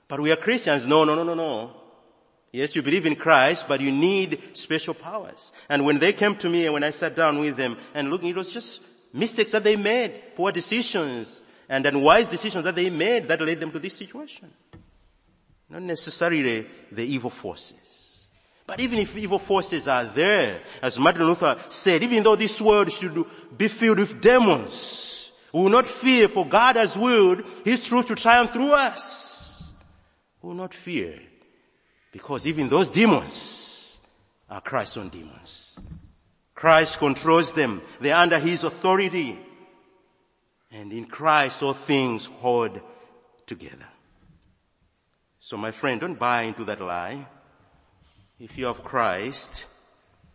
But 0.09 0.19
we 0.19 0.33
are 0.33 0.37
Christians. 0.37 0.89
No, 0.89 1.05
no, 1.05 1.15
no, 1.15 1.23
no, 1.23 1.35
no. 1.35 1.71
Yes, 2.51 2.75
you 2.75 2.83
believe 2.83 3.07
in 3.07 3.15
Christ, 3.15 3.69
but 3.69 3.81
you 3.81 3.93
need 3.93 4.43
special 4.55 4.95
powers. 4.95 5.53
And 5.69 5.85
when 5.85 6.01
they 6.01 6.13
came 6.13 6.35
to 6.39 6.49
me 6.49 6.65
and 6.65 6.73
when 6.73 6.83
I 6.83 6.91
sat 6.91 7.15
down 7.15 7.39
with 7.39 7.57
them 7.57 7.77
and 7.95 8.11
looking, 8.11 8.31
it 8.31 8.37
was 8.37 8.53
just 8.53 8.83
mistakes 9.15 9.53
that 9.53 9.65
they 9.65 9.77
made, 9.77 10.35
poor 10.35 10.53
decisions, 10.53 11.41
and 11.69 11.87
unwise 11.87 12.29
decisions 12.29 12.65
that 12.65 12.75
they 12.75 12.91
made 12.91 13.29
that 13.29 13.41
led 13.41 13.61
them 13.61 13.71
to 13.71 13.79
this 13.79 13.97
situation. 13.97 14.51
Not 15.71 15.83
necessarily 15.83 16.67
the 16.93 17.05
evil 17.05 17.31
forces. 17.31 18.27
But 18.67 18.81
even 18.81 18.99
if 18.99 19.17
evil 19.17 19.39
forces 19.39 19.89
are 19.89 20.05
there, 20.05 20.63
as 20.83 20.99
Martin 20.99 21.27
Luther 21.27 21.57
said, 21.69 22.03
even 22.03 22.23
though 22.23 22.37
this 22.37 22.61
world 22.61 22.91
should 22.91 23.25
be 23.57 23.69
filled 23.69 24.01
with 24.01 24.21
demons, 24.21 25.33
we 25.53 25.61
will 25.61 25.71
not 25.71 25.87
fear 25.87 26.29
for 26.29 26.47
God 26.47 26.77
has 26.77 26.97
willed 26.97 27.45
His 27.65 27.87
truth 27.87 28.07
to 28.09 28.15
triumph 28.15 28.51
through 28.51 28.73
us. 28.73 29.71
We 30.43 30.49
will 30.49 30.57
not 30.57 30.75
fear 30.75 31.21
because 32.11 32.47
even 32.47 32.69
those 32.69 32.91
demons 32.91 33.99
are 34.49 34.61
Christ's 34.61 34.97
own 34.97 35.09
demons. 35.11 35.79
Christ 36.65 36.99
controls 36.99 37.53
them. 37.53 37.83
They're 38.01 38.17
under 38.17 38.39
His 38.39 38.65
authority. 38.65 39.39
And 40.73 40.95
in 40.95 41.05
Christ 41.05 41.63
all 41.63 41.75
things 41.75 42.25
hold 42.25 42.81
together. 43.45 43.87
So 45.41 45.59
my 45.59 45.73
friend, 45.73 46.01
don't 46.01 46.19
buy 46.19 46.45
into 46.45 46.65
that 46.65 46.81
lie. 46.81 47.27
If 48.41 48.57
you 48.57 48.65
have 48.65 48.83
Christ, 48.83 49.67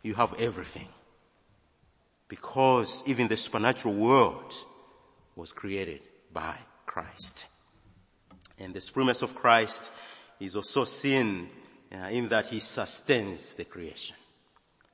you 0.03 0.13
have 0.13 0.39
everything. 0.39 0.87
Because 2.27 3.03
even 3.07 3.27
the 3.27 3.35
supernatural 3.35 3.95
world 3.95 4.53
was 5.35 5.51
created 5.51 6.01
by 6.31 6.53
Christ. 6.85 7.47
And 8.59 8.75
the 8.75 8.81
supremacy 8.81 9.25
of 9.25 9.33
Christ 9.33 9.89
is 10.39 10.55
also 10.55 10.83
seen 10.83 11.49
uh, 11.91 12.09
in 12.09 12.27
that 12.27 12.45
he 12.45 12.59
sustains 12.59 13.53
the 13.53 13.65
creation. 13.65 14.15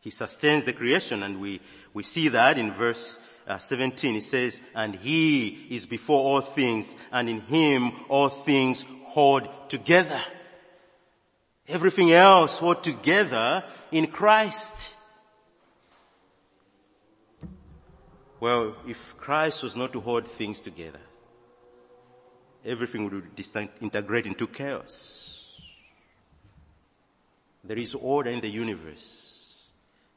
He 0.06 0.12
sustains 0.12 0.66
the 0.66 0.74
creation 0.74 1.24
and 1.24 1.42
we, 1.42 1.60
we 1.92 2.04
see 2.04 2.28
that 2.28 2.60
in 2.60 2.72
verse 2.72 3.18
uh, 3.48 3.58
17. 3.58 4.14
He 4.14 4.22
says, 4.22 4.62
and 4.76 4.94
he 4.94 5.48
is 5.72 5.88
before 5.88 6.20
all 6.20 6.42
things 6.42 6.96
and 7.12 7.28
in 7.28 7.42
him 7.42 7.92
all 8.08 8.30
things 8.30 8.86
hold 9.06 9.50
together. 9.68 10.22
Everything 11.68 12.12
else 12.12 12.60
hold 12.60 12.84
together 12.84 13.64
in 13.92 14.06
Christ. 14.06 14.94
Well, 18.40 18.76
if 18.88 19.18
Christ 19.18 19.64
was 19.64 19.76
not 19.76 19.92
to 19.94 20.02
hold 20.02 20.28
things 20.28 20.60
together, 20.60 21.02
everything 22.64 23.10
would 23.10 23.36
disintegrate 23.36 24.28
into 24.28 24.46
chaos. 24.46 25.60
There 27.64 27.80
is 27.80 27.96
order 27.96 28.30
in 28.30 28.42
the 28.42 28.50
universe 28.50 29.35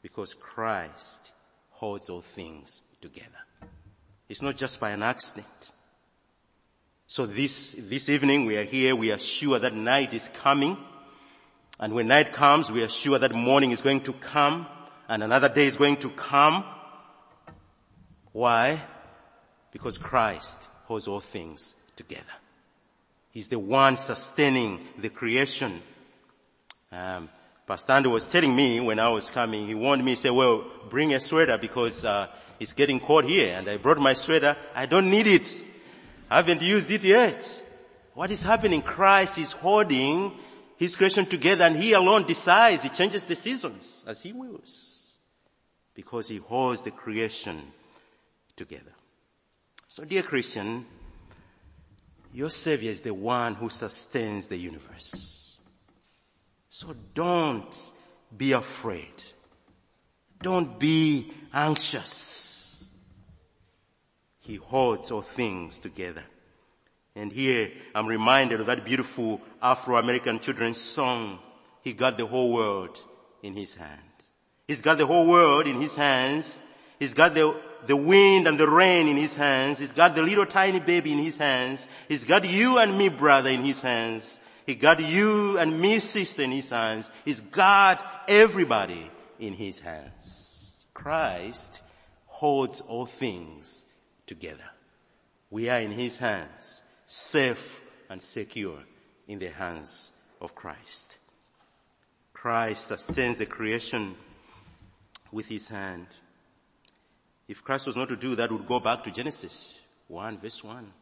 because 0.03 0.35
Christ 0.35 1.33
holds 1.71 2.09
all 2.09 2.21
things 2.21 2.83
together. 3.01 3.29
It's 4.29 4.43
not 4.43 4.57
just 4.57 4.81
by 4.81 4.91
an 4.91 5.03
accident. 5.03 5.73
So 7.07 7.25
this, 7.25 7.75
this 7.79 8.09
evening 8.09 8.45
we 8.45 8.59
are 8.59 8.65
here, 8.65 8.95
we 8.95 9.13
are 9.13 9.19
sure 9.19 9.59
that 9.59 9.75
night 9.75 10.13
is 10.13 10.29
coming. 10.35 10.77
And 11.81 11.95
when 11.95 12.09
night 12.09 12.33
comes, 12.33 12.71
we 12.71 12.83
are 12.83 12.89
sure 12.89 13.19
that 13.19 13.35
morning 13.35 13.71
is 13.71 13.81
going 13.81 14.03
to 14.03 14.13
come 14.13 14.67
and 15.09 15.23
another 15.23 15.49
day 15.49 15.67
is 15.67 15.77
going 15.77 15.97
to 15.99 16.11
come. 16.11 16.65
Why? 18.33 18.81
Because 19.73 19.97
Christ 19.97 20.69
holds 20.85 21.09
all 21.09 21.21
things 21.21 21.75
together. 21.97 22.25
He's 23.31 23.49
the 23.49 23.59
one 23.59 23.97
sustaining 23.97 24.81
the 24.99 25.09
creation. 25.09 25.81
Um, 26.93 27.29
Pastor 27.69 28.09
was 28.09 28.27
telling 28.27 28.57
me 28.57 28.81
when 28.81 28.99
I 28.99 29.11
was 29.11 29.29
coming, 29.29 29.67
he 29.67 29.75
warned 29.75 30.03
me, 30.03 30.13
he 30.13 30.17
said, 30.17 30.31
well, 30.31 30.65
bring 30.89 31.13
a 31.13 31.21
sweater 31.21 31.59
because 31.59 32.03
uh, 32.03 32.29
it's 32.59 32.73
getting 32.73 32.99
cold 32.99 33.27
here. 33.27 33.55
And 33.55 33.69
I 33.69 33.77
brought 33.77 33.99
my 33.99 34.15
sweater. 34.15 34.57
I 34.75 34.87
don't 34.87 35.11
need 35.11 35.27
it. 35.27 35.65
I 36.31 36.37
haven't 36.37 36.63
used 36.63 36.91
it 36.91 37.05
yet. 37.05 37.63
What 38.15 38.31
is 38.31 38.43
happening? 38.43 38.81
Christ 38.81 39.37
is 39.37 39.53
holding 39.53 40.33
his 40.79 40.97
creation 40.97 41.27
together 41.27 41.65
and 41.65 41.77
he 41.77 41.93
alone 41.93 42.25
decides, 42.25 42.85
he 42.85 42.89
changes 42.89 43.27
the 43.27 43.35
seasons 43.35 44.03
as 44.07 44.23
he 44.23 44.33
wills. 44.33 45.07
Because 45.93 46.27
he 46.27 46.39
holds 46.39 46.81
the 46.81 46.91
creation 46.91 47.61
together. 48.57 48.95
So 49.89 50.07
dear 50.07 50.23
Christian, 50.23 50.87
your 52.33 52.49
Savior 52.49 52.91
is 52.91 53.03
the 53.03 53.13
one 53.13 53.57
who 53.57 53.69
sustains 53.69 54.49
the 54.49 54.57
universe. 54.57 55.48
So 56.71 56.95
don't 57.15 57.93
be 58.37 58.53
afraid. 58.53 59.25
Don't 60.41 60.79
be 60.79 61.33
anxious. 61.53 62.85
He 64.41 64.57
holds 64.57 65.11
all 65.11 65.23
things 65.23 65.79
together. 65.79 66.23
And 67.17 67.33
here 67.33 67.71
I'm 67.95 68.07
reminded 68.07 68.61
of 68.61 68.67
that 68.67 68.85
beautiful 68.85 69.41
Afro-American 69.61 70.39
children's 70.39 70.79
song. 70.79 71.41
He 71.83 71.93
got 71.93 72.17
the 72.17 72.27
whole 72.27 72.53
world 72.53 72.99
in 73.43 73.55
his 73.55 73.75
hand. 73.75 74.01
He's 74.67 74.83
got 74.83 74.99
the 74.99 75.07
whole 75.07 75.27
world 75.27 75.67
in 75.67 75.81
his 75.81 75.95
hands. 75.95 76.61
He's 76.99 77.15
got 77.15 77.35
the, 77.35 77.59
the 77.87 77.97
wind 77.97 78.47
and 78.47 78.59
the 78.59 78.69
rain 78.69 79.09
in 79.09 79.17
his 79.17 79.35
hands. 79.35 79.79
He's 79.79 79.93
got 79.93 80.15
the 80.15 80.23
little 80.23 80.47
tiny 80.47 80.81
baby 80.81 81.13
in 81.13 81.19
his 81.19 81.39
hands. 81.39 81.89
He's 82.09 82.25
got 82.25 82.49
you 82.49 82.79
and 82.79 82.97
me 82.97 83.09
brother 83.09 83.51
in 83.51 83.63
his 83.63 83.83
hands. 83.83 84.39
He 84.69 84.75
got 84.75 85.01
you 85.01 85.57
and 85.57 85.81
me 85.81 85.99
sister 85.99 86.43
in 86.43 86.51
his 86.51 86.69
hands. 86.69 87.11
He's 87.25 87.41
got 87.41 88.05
everybody 88.29 89.11
in 89.41 89.55
his 89.55 89.81
hands. 89.81 90.77
Christ 90.93 91.81
holds 92.27 92.83
all 92.83 93.07
things 93.07 93.87
together. 94.27 94.69
We 95.49 95.71
are 95.71 95.81
in 95.81 95.93
his 95.93 96.19
hands 96.19 96.83
safe 97.07 97.83
and 98.11 98.21
secure 98.21 98.81
in 99.27 99.39
the 99.39 99.49
hands 99.49 100.13
of 100.39 100.55
Christ. 100.55 101.17
Christ 102.35 102.89
sustains 102.89 103.39
the 103.39 103.47
creation 103.47 104.17
with 105.33 105.47
his 105.47 105.69
hand. 105.69 106.09
If 107.49 107.65
Christ 107.65 107.87
was 107.87 107.97
not 107.97 108.11
to 108.11 108.17
do 108.17 108.35
that, 108.35 108.53
would 108.53 108.67
go 108.67 108.81
back 108.81 109.03
to 109.05 109.11
Genesis 109.11 109.79
1 110.09 110.37
verse 110.37 110.63
1. 110.63 110.93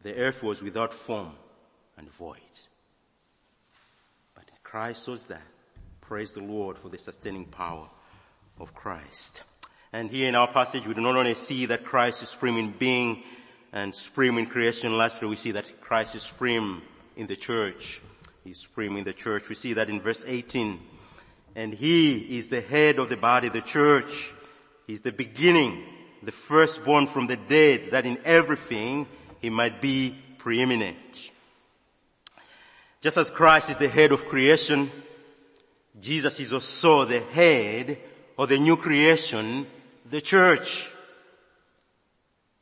The 0.00 0.16
earth 0.16 0.42
was 0.42 0.62
without 0.62 0.94
form 0.94 1.32
and 1.96 2.10
void. 2.10 2.38
But 4.34 4.50
Christ 4.62 5.08
was 5.08 5.26
that. 5.26 5.42
Praise 6.00 6.32
the 6.32 6.42
Lord 6.42 6.78
for 6.78 6.88
the 6.88 6.98
sustaining 6.98 7.46
power 7.46 7.88
of 8.58 8.74
Christ. 8.74 9.42
And 9.92 10.10
here 10.10 10.28
in 10.28 10.34
our 10.34 10.48
passage, 10.48 10.86
we 10.86 10.94
do 10.94 11.00
not 11.00 11.16
only 11.16 11.34
see 11.34 11.66
that 11.66 11.84
Christ 11.84 12.22
is 12.22 12.28
supreme 12.28 12.56
in 12.56 12.72
being 12.72 13.22
and 13.72 13.94
supreme 13.94 14.38
in 14.38 14.46
creation. 14.46 14.96
Lastly, 14.96 15.28
we 15.28 15.36
see 15.36 15.52
that 15.52 15.80
Christ 15.80 16.14
is 16.14 16.22
supreme 16.22 16.82
in 17.16 17.26
the 17.26 17.36
church. 17.36 18.00
He's 18.44 18.60
supreme 18.60 18.96
in 18.96 19.04
the 19.04 19.12
church. 19.12 19.48
We 19.48 19.54
see 19.54 19.72
that 19.74 19.88
in 19.88 20.00
verse 20.00 20.24
18. 20.26 20.80
And 21.56 21.72
he 21.72 22.38
is 22.38 22.48
the 22.48 22.60
head 22.60 22.98
of 22.98 23.08
the 23.08 23.16
body, 23.16 23.48
the 23.48 23.60
church. 23.60 24.32
He's 24.86 25.02
the 25.02 25.12
beginning, 25.12 25.84
the 26.22 26.32
firstborn 26.32 27.06
from 27.06 27.26
the 27.26 27.36
dead, 27.36 27.92
that 27.92 28.06
in 28.06 28.18
everything 28.24 29.06
he 29.40 29.50
might 29.50 29.80
be 29.80 30.16
preeminent. 30.38 31.30
Just 33.04 33.18
as 33.18 33.30
Christ 33.30 33.68
is 33.68 33.76
the 33.76 33.90
head 33.90 34.12
of 34.12 34.24
creation, 34.28 34.90
Jesus 36.00 36.40
is 36.40 36.54
also 36.54 37.04
the 37.04 37.20
head 37.20 37.98
of 38.38 38.48
the 38.48 38.58
new 38.58 38.78
creation, 38.78 39.66
the 40.08 40.22
church. 40.22 40.88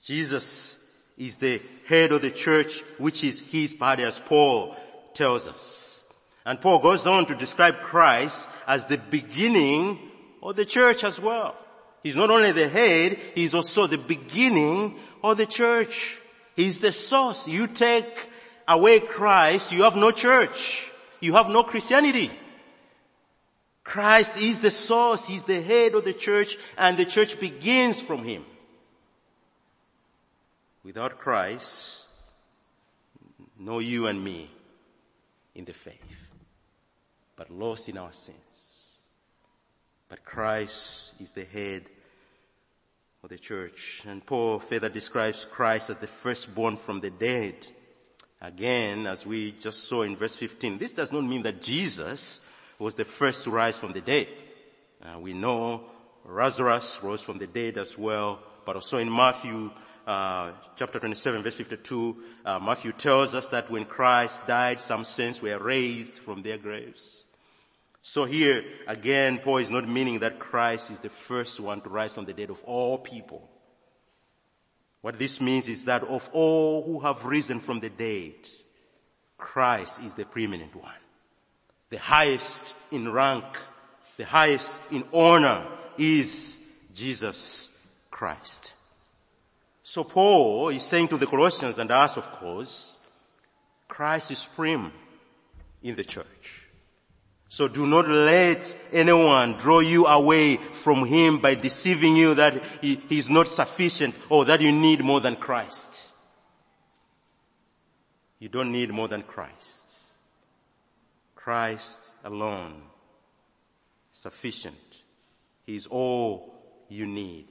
Jesus 0.03 0.85
is 1.17 1.37
the 1.37 1.63
head 1.87 2.11
of 2.11 2.23
the 2.23 2.33
church, 2.33 2.81
which 2.99 3.23
is 3.23 3.39
his 3.53 3.75
body 3.75 4.03
as 4.03 4.19
Paul 4.19 4.75
tells 5.15 5.47
us. 5.47 6.13
And 6.45 6.61
Paul 6.61 6.81
goes 6.81 7.07
on 7.07 7.27
to 7.27 7.37
describe 7.37 7.79
Christ 7.79 8.49
as 8.67 8.87
the 8.87 8.99
beginning 8.99 9.97
of 10.43 10.57
the 10.57 10.65
church 10.65 11.05
as 11.05 11.21
well. 11.21 11.55
He's 12.03 12.17
not 12.17 12.31
only 12.31 12.51
the 12.51 12.67
head, 12.67 13.17
he's 13.37 13.55
also 13.55 13.87
the 13.87 13.97
beginning 13.97 14.99
of 15.23 15.37
the 15.37 15.47
church. 15.47 16.19
He's 16.57 16.81
the 16.81 16.91
source. 16.91 17.47
You 17.47 17.69
take 17.69 18.31
away 18.73 19.01
Christ, 19.01 19.73
you 19.73 19.83
have 19.85 19.97
no 19.97 20.11
church. 20.11 20.91
You 21.21 21.35
have 21.35 21.49
no 21.49 21.63
Christianity. 21.63 22.31
Christ 23.85 24.41
is 24.41 24.61
the 24.61 24.71
source, 24.71 25.25
He's 25.25 25.45
the 25.45 25.61
head 25.61 25.95
of 25.95 26.05
the 26.05 26.13
church, 26.13 26.57
and 26.79 26.97
the 26.97 27.05
church 27.05 27.39
begins 27.39 28.01
from 28.01 28.25
Him. 28.25 28.45
Without 30.85 31.19
Christ, 31.19 32.09
no 33.59 33.79
you 33.79 34.07
and 34.07 34.23
me 34.23 34.51
in 35.55 35.65
the 35.65 35.73
faith, 35.73 36.31
but 37.37 37.51
lost 37.51 37.89
in 37.89 37.99
our 37.99 38.13
sins. 38.13 38.87
But 40.09 40.25
Christ 40.25 41.15
is 41.21 41.33
the 41.33 41.45
head 41.45 41.85
of 43.23 43.31
the 43.31 43.39
church. 43.39 44.03
And 44.07 44.25
Paul 44.25 44.59
further 44.59 44.89
describes 44.89 45.45
Christ 45.45 45.91
as 45.91 45.99
the 45.99 46.07
firstborn 46.07 46.77
from 46.77 47.01
the 47.01 47.11
dead. 47.11 47.55
Again, 48.43 49.07
as 49.07 49.25
we 49.25 49.53
just 49.53 49.85
saw 49.85 50.03
in 50.03 50.17
verse 50.17 50.35
15, 50.35 50.77
this 50.77 50.95
does 50.95 51.13
not 51.13 51.23
mean 51.23 51.45
that 51.45 51.63
Jesus 51.63 52.45
was 52.77 52.97
the 52.97 53.05
first 53.05 53.45
to 53.45 53.53
rise 53.53 53.79
from 53.79 53.93
the 53.93 54.01
dead. 54.01 54.27
Uh, 55.01 55.21
we 55.21 55.33
know 55.33 55.85
Lazarus 56.29 56.99
rose 57.05 57.23
from 57.23 57.39
the 57.39 57.47
dead 57.47 57.79
as 57.79 57.97
well, 57.97 58.41
but 58.67 58.75
also 58.75 58.99
in 58.99 59.15
Matthew 59.15 59.71
uh, 60.09 60.51
chapter 60.75 60.99
27 60.99 61.41
verse 61.45 61.55
52, 61.55 62.17
uh, 62.45 62.59
Matthew 62.59 62.91
tells 62.91 63.33
us 63.33 63.47
that 63.49 63.71
when 63.71 63.85
Christ 63.85 64.45
died, 64.49 64.81
some 64.81 65.05
saints 65.05 65.41
were 65.41 65.59
raised 65.59 66.19
from 66.19 66.43
their 66.43 66.59
graves. 66.59 67.23
So 68.03 68.25
here, 68.25 68.65
again, 68.89 69.39
Paul 69.39 69.59
is 69.59 69.71
not 69.71 69.89
meaning 69.89 70.19
that 70.19 70.41
Christ 70.41 70.91
is 70.91 70.99
the 70.99 71.09
first 71.09 71.61
one 71.61 71.81
to 71.83 71.89
rise 71.89 72.13
from 72.13 72.25
the 72.25 72.33
dead 72.33 72.51
of 72.51 72.61
all 72.65 72.99
people. 72.99 73.49
What 75.03 75.19
this 75.19 75.41
means 75.41 75.69
is 75.69 75.85
that 75.85 76.05
of 76.05 76.31
all 76.33 76.85
who 76.85 77.01
have 77.01 77.27
risen 77.27 77.61
from 77.61 77.81
the 77.81 77.91
dead, 77.91 78.35
Christ 79.37 80.03
is 80.03 80.15
the 80.15 80.25
preeminent 80.25 80.75
one. 80.75 80.95
The 81.91 81.99
highest 81.99 82.75
in 82.91 83.13
rank, 83.13 83.45
the 84.17 84.25
highest 84.25 84.81
in 84.93 85.05
honor 85.13 85.67
is 85.99 86.65
Jesus 86.95 87.77
Christ. 88.11 88.75
So 89.83 90.05
Paul 90.05 90.69
is 90.69 90.85
saying 90.85 91.09
to 91.09 91.19
the 91.19 91.27
Colossians 91.27 91.79
and 91.79 91.91
us, 91.91 92.17
of 92.17 92.31
course, 92.31 92.97
Christ 93.89 94.31
is 94.31 94.39
supreme 94.39 94.93
in 95.83 95.97
the 95.97 96.05
church. 96.05 96.62
So 97.53 97.69
do 97.69 97.87
not 97.87 98.09
let 98.09 98.79
anyone 98.93 99.59
draw 99.59 99.81
you 99.81 100.07
away 100.07 100.57
from 100.57 101.05
him 101.05 101.37
by 101.37 101.55
deceiving 101.55 102.17
you 102.17 102.33
that 102.33 102.63
he, 102.81 102.99
is 103.11 103.29
not 103.29 103.47
sufficient 103.47 104.15
or 104.31 104.47
that 104.47 104.63
you 104.63 104.73
need 104.73 105.05
more 105.05 105.21
than 105.21 105.37
Christ. 105.37 106.13
You 108.39 108.49
don't 108.49 108.73
need 108.73 108.91
more 108.91 109.07
than 109.07 109.21
Christ. 109.21 109.87
Christ 111.35 112.15
alone, 112.25 112.85
sufficient. 114.13 115.03
He's 115.67 115.87
all 115.87 116.55
you 116.89 117.07
need. 117.07 117.49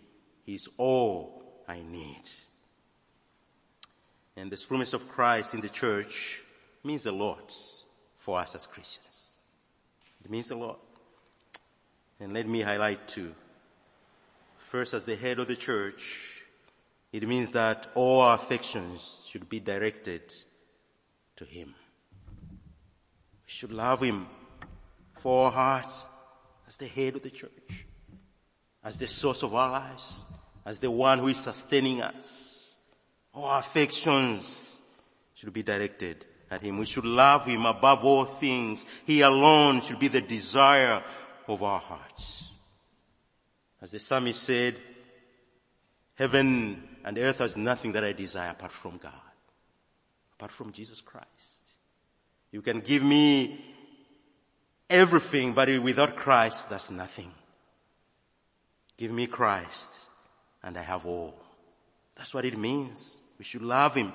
He's 0.47 0.67
all 0.77 1.43
I 1.67 1.83
need. 1.83 2.27
And 4.35 4.51
the 4.51 4.65
promise 4.67 4.93
of 4.93 5.07
Christ 5.07 5.53
in 5.53 5.61
the 5.61 5.69
church 5.69 6.41
means 6.83 7.05
a 7.05 7.11
lot 7.11 7.53
for 8.15 8.39
us 8.39 8.55
as 8.55 8.65
Christians. 8.65 9.30
It 10.23 10.29
means 10.29 10.51
a 10.51 10.55
lot. 10.55 10.79
And 12.19 12.33
let 12.33 12.47
me 12.47 12.61
highlight 12.61 13.07
two. 13.07 13.33
First, 14.57 14.93
as 14.93 15.05
the 15.05 15.15
head 15.15 15.39
of 15.39 15.47
the 15.47 15.55
church, 15.55 16.43
it 17.11 17.27
means 17.27 17.51
that 17.51 17.87
all 17.95 18.21
our 18.21 18.35
affections 18.35 19.19
should 19.27 19.49
be 19.49 19.59
directed 19.59 20.33
to 21.35 21.45
Him. 21.45 21.73
We 22.49 23.47
should 23.47 23.71
love 23.71 24.01
Him 24.01 24.27
for 25.17 25.45
our 25.45 25.51
heart 25.51 25.91
as 26.67 26.77
the 26.77 26.87
head 26.87 27.15
of 27.15 27.23
the 27.23 27.29
church, 27.29 27.85
as 28.83 28.97
the 28.97 29.07
source 29.07 29.43
of 29.43 29.53
our 29.53 29.71
lives, 29.71 30.23
as 30.65 30.79
the 30.79 30.91
one 30.91 31.19
who 31.19 31.27
is 31.27 31.37
sustaining 31.37 32.01
us. 32.01 32.75
Our 33.33 33.59
affections 33.59 34.79
should 35.33 35.53
be 35.53 35.63
directed 35.63 36.25
at 36.51 36.61
Him. 36.61 36.77
We 36.77 36.85
should 36.85 37.05
love 37.05 37.45
Him 37.45 37.65
above 37.65 38.03
all 38.03 38.25
things. 38.25 38.85
He 39.05 39.21
alone 39.21 39.81
should 39.81 39.99
be 39.99 40.07
the 40.07 40.21
desire 40.21 41.03
of 41.47 41.63
our 41.63 41.79
hearts. 41.79 42.51
As 43.81 43.91
the 43.91 43.99
psalmist 43.99 44.43
said, 44.43 44.75
heaven 46.15 46.83
and 47.03 47.17
earth 47.17 47.39
has 47.39 47.57
nothing 47.57 47.93
that 47.93 48.03
I 48.03 48.11
desire 48.13 48.51
apart 48.51 48.71
from 48.71 48.97
God, 48.97 49.11
apart 50.35 50.51
from 50.51 50.71
Jesus 50.71 51.01
Christ. 51.01 51.71
You 52.51 52.61
can 52.61 52.81
give 52.81 53.03
me 53.03 53.59
everything, 54.89 55.53
but 55.53 55.67
without 55.81 56.15
Christ, 56.15 56.69
that's 56.69 56.91
nothing. 56.91 57.31
Give 58.97 59.11
me 59.11 59.25
Christ 59.25 60.09
and 60.63 60.77
I 60.77 60.81
have 60.81 61.05
all. 61.05 61.33
That's 62.15 62.33
what 62.33 62.45
it 62.45 62.57
means. 62.57 63.19
We 63.39 63.45
should 63.45 63.63
love 63.63 63.95
Him. 63.95 64.13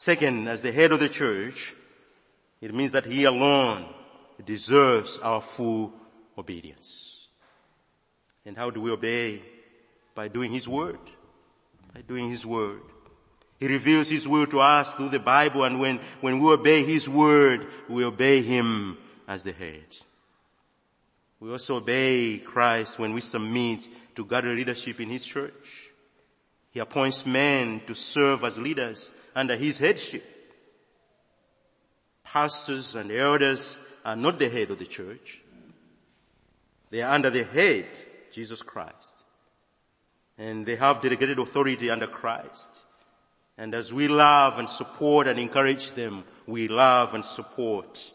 Second, 0.00 0.48
as 0.48 0.62
the 0.62 0.72
head 0.72 0.92
of 0.92 1.00
the 1.00 1.10
church, 1.10 1.74
It 2.62 2.74
means 2.74 2.92
that 2.92 3.04
He 3.04 3.24
alone 3.24 3.84
deserves 4.44 5.18
our 5.18 5.42
full 5.42 5.92
obedience. 6.38 7.28
And 8.46 8.56
how 8.56 8.70
do 8.70 8.80
we 8.80 8.90
obey? 8.90 9.42
By 10.14 10.28
doing 10.28 10.52
His 10.52 10.66
word. 10.66 11.00
By 11.94 12.00
doing 12.00 12.30
His 12.30 12.46
word. 12.46 12.80
He 13.58 13.66
reveals 13.66 14.08
His 14.08 14.26
will 14.26 14.46
to 14.46 14.60
us 14.60 14.94
through 14.94 15.10
the 15.10 15.18
Bible 15.18 15.64
and 15.64 15.78
when, 15.78 16.00
when 16.22 16.38
we 16.38 16.50
obey 16.50 16.82
His 16.82 17.06
word, 17.06 17.66
we 17.86 18.02
obey 18.02 18.40
Him 18.40 18.96
as 19.28 19.42
the 19.42 19.52
head. 19.52 19.84
We 21.40 21.50
also 21.50 21.76
obey 21.76 22.38
Christ 22.38 22.98
when 22.98 23.12
we 23.12 23.20
submit 23.20 23.86
to 24.16 24.24
godly 24.24 24.56
leadership 24.56 24.98
in 24.98 25.10
His 25.10 25.26
church. 25.26 25.89
He 26.70 26.80
appoints 26.80 27.26
men 27.26 27.82
to 27.86 27.94
serve 27.94 28.44
as 28.44 28.58
leaders 28.58 29.12
under 29.34 29.56
His 29.56 29.78
headship. 29.78 30.24
Pastors 32.24 32.94
and 32.94 33.10
elders 33.10 33.80
are 34.04 34.16
not 34.16 34.38
the 34.38 34.48
head 34.48 34.70
of 34.70 34.78
the 34.78 34.86
church. 34.86 35.40
They 36.90 37.02
are 37.02 37.12
under 37.12 37.30
the 37.30 37.44
head, 37.44 37.86
Jesus 38.30 38.62
Christ. 38.62 39.24
And 40.38 40.64
they 40.64 40.76
have 40.76 41.00
delegated 41.00 41.38
authority 41.38 41.90
under 41.90 42.06
Christ. 42.06 42.82
And 43.58 43.74
as 43.74 43.92
we 43.92 44.08
love 44.08 44.58
and 44.58 44.68
support 44.68 45.26
and 45.26 45.38
encourage 45.38 45.92
them, 45.92 46.24
we 46.46 46.68
love 46.68 47.14
and 47.14 47.24
support 47.24 48.12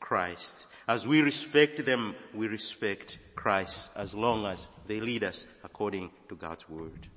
Christ. 0.00 0.66
As 0.88 1.06
we 1.06 1.20
respect 1.22 1.84
them, 1.84 2.14
we 2.34 2.48
respect 2.48 3.18
Christ 3.36 3.90
as 3.94 4.14
long 4.14 4.46
as 4.46 4.70
they 4.86 5.00
lead 5.00 5.22
us 5.22 5.46
according 5.62 6.10
to 6.28 6.34
God's 6.34 6.68
word. 6.68 7.08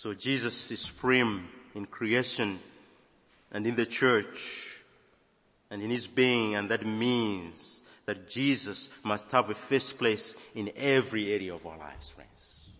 So 0.00 0.14
Jesus 0.14 0.70
is 0.70 0.80
supreme 0.80 1.46
in 1.74 1.84
creation 1.84 2.58
and 3.52 3.66
in 3.66 3.76
the 3.76 3.84
church 3.84 4.80
and 5.70 5.82
in 5.82 5.90
his 5.90 6.06
being 6.06 6.54
and 6.54 6.70
that 6.70 6.86
means 6.86 7.82
that 8.06 8.26
Jesus 8.26 8.88
must 9.04 9.30
have 9.32 9.50
a 9.50 9.54
first 9.54 9.98
place 9.98 10.34
in 10.54 10.70
every 10.74 11.30
area 11.34 11.54
of 11.54 11.66
our 11.66 11.76
lives, 11.76 12.08
friends. 12.08 12.70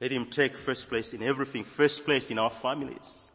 Let 0.00 0.12
him 0.12 0.26
take 0.26 0.56
first 0.56 0.88
place 0.88 1.14
in 1.14 1.22
everything, 1.24 1.64
first 1.64 2.04
place 2.04 2.30
in 2.30 2.38
our 2.38 2.50
families, 2.50 3.30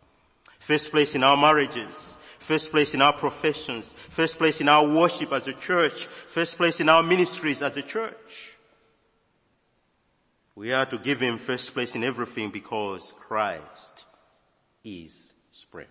first 0.58 0.92
place 0.92 1.16
in 1.16 1.26
our 1.26 1.36
marriages, 1.36 2.16
first 2.40 2.72
place 2.72 2.94
in 2.94 3.02
our 3.02 3.12
professions, 3.12 3.92
first 3.92 4.38
place 4.38 4.62
in 4.62 4.70
our 4.70 4.88
worship 4.88 5.34
as 5.34 5.48
a 5.48 5.54
church, 5.54 6.06
first 6.06 6.56
place 6.56 6.80
in 6.80 6.88
our 6.88 7.04
ministries 7.04 7.62
as 7.62 7.76
a 7.76 7.82
church. 7.82 8.57
We 10.58 10.74
are 10.74 10.88
to 10.88 10.98
give 10.98 11.20
him 11.20 11.38
first 11.38 11.72
place 11.72 11.94
in 11.94 12.04
everything 12.04 12.50
because 12.50 13.14
Christ 13.20 14.06
is 14.84 15.36
supreme. 15.52 15.86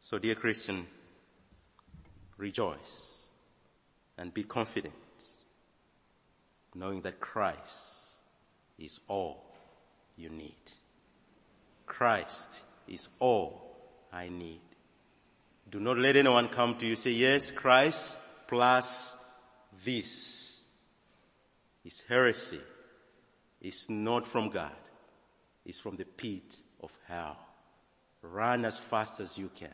So 0.00 0.18
dear 0.18 0.34
Christian, 0.34 0.86
rejoice 2.36 3.24
and 4.18 4.34
be 4.34 4.42
confident 4.42 4.92
knowing 6.74 7.00
that 7.00 7.20
Christ 7.20 8.16
is 8.78 9.00
all 9.08 9.42
you 10.18 10.28
need. 10.28 10.52
Christ 11.86 12.64
is 12.86 13.08
all 13.18 13.78
I 14.12 14.28
need. 14.28 14.60
Do 15.70 15.80
not 15.80 15.96
let 15.96 16.16
anyone 16.16 16.48
come 16.48 16.76
to 16.76 16.86
you 16.86 16.96
say, 16.96 17.12
yes, 17.12 17.50
Christ 17.50 18.18
plus 18.46 19.16
this 19.82 20.62
is 21.82 22.04
heresy. 22.06 22.60
It's 23.64 23.88
not 23.88 24.26
from 24.26 24.50
God. 24.50 24.72
It's 25.64 25.78
from 25.78 25.96
the 25.96 26.04
pit 26.04 26.60
of 26.82 26.96
hell. 27.08 27.38
Run 28.20 28.66
as 28.66 28.78
fast 28.78 29.20
as 29.20 29.38
you 29.38 29.50
can 29.54 29.72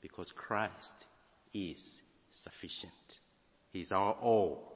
because 0.00 0.32
Christ 0.32 1.06
is 1.54 2.02
sufficient. 2.32 3.20
He's 3.72 3.92
our 3.92 4.10
all 4.14 4.72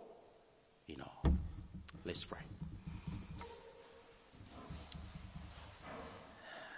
in 0.89 1.01
all. 1.01 1.25
Let's 2.05 2.25
pray. 2.25 2.39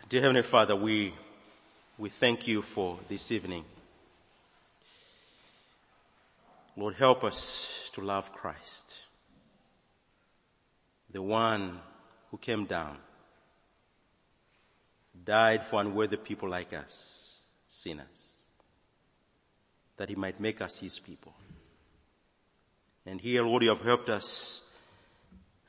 Dear 0.08 0.22
Heavenly 0.22 0.42
Father, 0.42 0.74
we, 0.74 1.12
we 1.98 2.08
thank 2.08 2.48
you 2.48 2.62
for 2.62 2.98
this 3.10 3.30
evening. 3.30 3.66
Lord, 6.78 6.94
help 6.94 7.24
us 7.24 7.90
to 7.92 8.00
love 8.00 8.32
Christ, 8.32 9.04
the 11.12 11.22
one 11.22 11.80
who 12.30 12.38
came 12.38 12.64
down, 12.64 12.96
died 15.24 15.62
for 15.62 15.80
unworthy 15.80 16.16
people 16.16 16.48
like 16.48 16.72
us, 16.72 17.40
sinners 17.68 18.32
that 19.96 20.08
he 20.08 20.16
might 20.16 20.40
make 20.40 20.60
us 20.60 20.80
his 20.80 20.98
people. 20.98 21.32
And 23.06 23.20
here, 23.20 23.44
Lord, 23.44 23.62
you 23.62 23.68
have 23.68 23.82
helped 23.82 24.08
us 24.08 24.68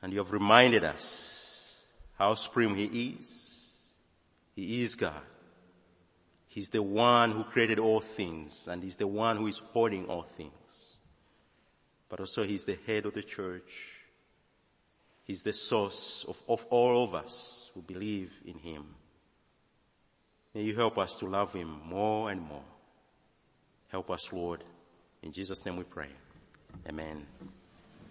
and 0.02 0.12
you 0.12 0.18
have 0.18 0.32
reminded 0.32 0.82
us 0.82 1.80
how 2.18 2.34
supreme 2.34 2.74
he 2.74 3.16
is. 3.20 3.72
He 4.56 4.82
is 4.82 4.96
God. 4.96 5.22
He's 6.48 6.70
the 6.70 6.82
one 6.82 7.32
who 7.32 7.44
created 7.44 7.78
all 7.78 8.00
things 8.00 8.68
and 8.68 8.82
he's 8.82 8.96
the 8.96 9.06
one 9.06 9.36
who 9.36 9.46
is 9.46 9.58
holding 9.58 10.06
all 10.06 10.22
things. 10.22 10.96
But 12.08 12.20
also 12.20 12.42
he's 12.44 12.64
the 12.64 12.78
head 12.86 13.06
of 13.06 13.14
the 13.14 13.22
church. 13.22 13.93
He's 15.24 15.42
the 15.42 15.52
source 15.52 16.24
of, 16.28 16.38
of 16.48 16.66
all 16.70 17.02
of 17.02 17.14
us 17.14 17.70
who 17.74 17.82
believe 17.82 18.40
in 18.44 18.58
him. 18.58 18.84
May 20.54 20.62
you 20.62 20.76
help 20.76 20.98
us 20.98 21.16
to 21.16 21.26
love 21.26 21.52
him 21.52 21.80
more 21.84 22.30
and 22.30 22.40
more. 22.40 22.62
Help 23.88 24.10
us, 24.10 24.32
Lord. 24.32 24.62
In 25.22 25.32
Jesus' 25.32 25.64
name 25.64 25.76
we 25.76 25.84
pray. 25.84 26.10
Amen. 26.88 27.26